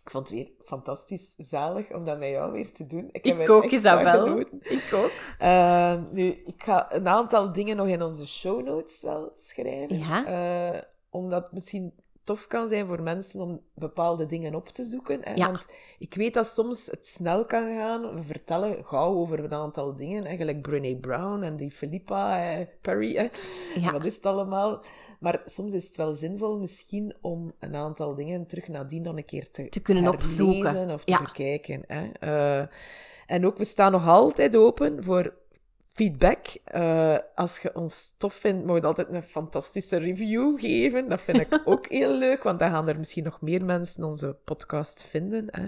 ik 0.03 0.11
vond 0.11 0.29
het 0.29 0.37
weer 0.37 0.49
fantastisch 0.65 1.33
zalig 1.37 1.91
om 1.91 2.05
dat 2.05 2.19
met 2.19 2.29
jou 2.29 2.51
weer 2.51 2.73
te 2.73 2.85
doen. 2.87 3.09
Ik, 3.11 3.25
heb 3.25 3.39
Ik 3.39 3.49
ook, 3.49 3.65
Isabel. 3.65 4.39
Ik 4.59 4.89
ook. 4.93 5.11
Eh, 5.39 5.95
nu, 6.11 6.43
ik 6.45 6.63
ga 6.63 6.93
een 6.93 7.07
aantal 7.07 7.51
dingen 7.51 7.75
nog 7.75 7.87
in 7.87 8.01
onze 8.01 8.27
show 8.27 8.65
notes 8.65 9.01
wel 9.01 9.31
schrijven. 9.37 9.97
Ja. 9.99 10.25
Eh, 10.25 10.81
omdat 11.09 11.51
misschien 11.51 11.93
tof 12.29 12.47
kan 12.47 12.69
zijn 12.69 12.87
voor 12.87 13.01
mensen 13.01 13.39
om 13.41 13.61
bepaalde 13.73 14.25
dingen 14.25 14.55
op 14.55 14.67
te 14.69 14.83
zoeken. 14.83 15.19
Hè? 15.23 15.33
Ja. 15.33 15.45
Want 15.45 15.65
ik 15.99 16.13
weet 16.13 16.33
dat 16.33 16.47
soms 16.47 16.85
het 16.85 17.05
snel 17.07 17.45
kan 17.45 17.75
gaan. 17.77 18.15
We 18.15 18.23
vertellen 18.23 18.85
gauw 18.85 19.13
over 19.15 19.39
een 19.43 19.53
aantal 19.53 19.95
dingen. 19.95 20.25
Eigenlijk 20.25 20.61
Brené 20.61 20.95
Brown 20.95 21.43
en 21.43 21.55
die 21.55 21.71
Philippa 21.71 22.51
eh, 22.51 22.65
Perry. 22.81 23.15
Hè? 23.15 23.27
Ja. 23.81 23.91
Wat 23.91 24.05
is 24.05 24.15
het 24.15 24.25
allemaal? 24.25 24.83
Maar 25.19 25.41
soms 25.45 25.73
is 25.73 25.85
het 25.87 25.95
wel 25.95 26.15
zinvol 26.15 26.57
misschien 26.59 27.13
om 27.21 27.53
een 27.59 27.75
aantal 27.75 28.15
dingen 28.15 28.45
terug 28.47 28.67
nadien 28.67 29.01
nog 29.01 29.15
een 29.17 29.25
keer 29.25 29.51
te, 29.51 29.69
Te 29.69 29.79
kunnen 29.81 30.07
opzoeken. 30.07 30.89
of 30.89 31.03
te 31.03 31.11
Ja. 31.11 31.19
bekijken. 31.21 31.83
Hè? 31.87 32.09
Eh, 32.19 32.67
en 33.27 33.45
ook, 33.45 33.57
we 33.57 33.63
staan 33.63 33.91
nog 33.91 34.07
altijd 34.07 34.55
open 34.55 35.03
voor 35.03 35.33
feedback. 35.99 36.47
Eh, 36.63 37.17
als 37.35 37.59
je 37.59 37.75
ons 37.75 38.13
tof 38.17 38.33
vindt, 38.33 38.65
mag 38.65 38.75
je 38.75 38.87
altijd 38.87 39.09
een 39.09 39.23
fantastische 39.23 39.97
review 39.97 40.59
geven. 40.59 41.09
Dat 41.09 41.21
vind 41.21 41.39
ik 41.39 41.61
ook 41.65 41.87
heel 41.99 42.13
leuk, 42.13 42.43
want 42.43 42.59
dan 42.59 42.71
gaan 42.71 42.87
er 42.87 42.97
misschien 42.97 43.23
nog 43.23 43.41
meer 43.41 43.65
mensen 43.65 44.03
onze 44.03 44.35
podcast 44.43 45.05
vinden. 45.05 45.45
Hè? 45.51 45.67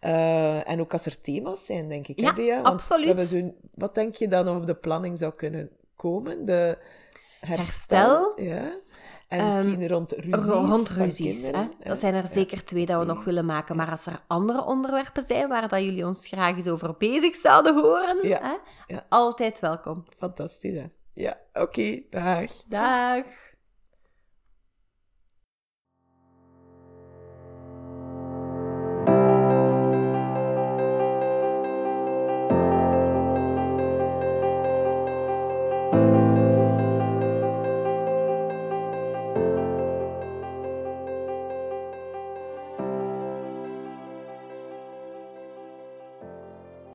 Eh, 0.00 0.70
en 0.70 0.80
ook 0.80 0.92
als 0.92 1.06
er 1.06 1.20
thema's 1.20 1.66
zijn, 1.66 1.88
denk 1.88 2.08
ik. 2.08 2.20
Ja, 2.20 2.28
hè, 2.28 2.34
Bea? 2.34 2.54
Want 2.54 2.66
absoluut. 2.66 3.52
Wat 3.74 3.94
denk 3.94 4.14
je 4.14 4.28
dan 4.28 4.56
op 4.56 4.66
de 4.66 4.74
planning 4.74 5.18
zou 5.18 5.32
kunnen 5.32 5.70
komen? 5.96 6.44
De 6.44 6.78
herstel. 7.40 7.98
Herstel. 7.98 8.40
Ja. 8.40 8.78
En 9.38 9.40
Ehm, 9.46 9.54
misschien 9.56 9.88
rond 9.88 10.12
ruzies. 10.12 10.44
Rond 10.44 10.88
ruzies. 10.90 11.46
Hè? 11.46 11.62
Dat 11.82 11.98
zijn 11.98 12.14
er 12.14 12.22
Ja. 12.22 12.28
zeker 12.28 12.64
twee 12.64 12.86
dat 12.86 12.98
we 13.00 13.06
nog 13.06 13.24
willen 13.24 13.44
maken. 13.46 13.76
Maar 13.76 13.90
als 13.90 14.06
er 14.06 14.20
andere 14.26 14.64
onderwerpen 14.64 15.22
zijn 15.24 15.48
waar 15.48 15.68
dat 15.68 15.80
jullie 15.80 16.06
ons 16.06 16.26
graag 16.26 16.56
eens 16.56 16.68
over 16.68 16.94
bezig 16.98 17.34
zouden 17.36 17.74
horen, 17.82 18.28
Ja. 18.28 18.58
Hè? 18.86 18.96
Altijd 19.08 19.60
welkom. 19.60 20.04
Fantastisch, 20.18 20.74
hè? 20.74 20.84
Ja, 21.14 21.36
oké, 21.52 22.00
dag. 22.10 22.50
Dag. 22.68 23.24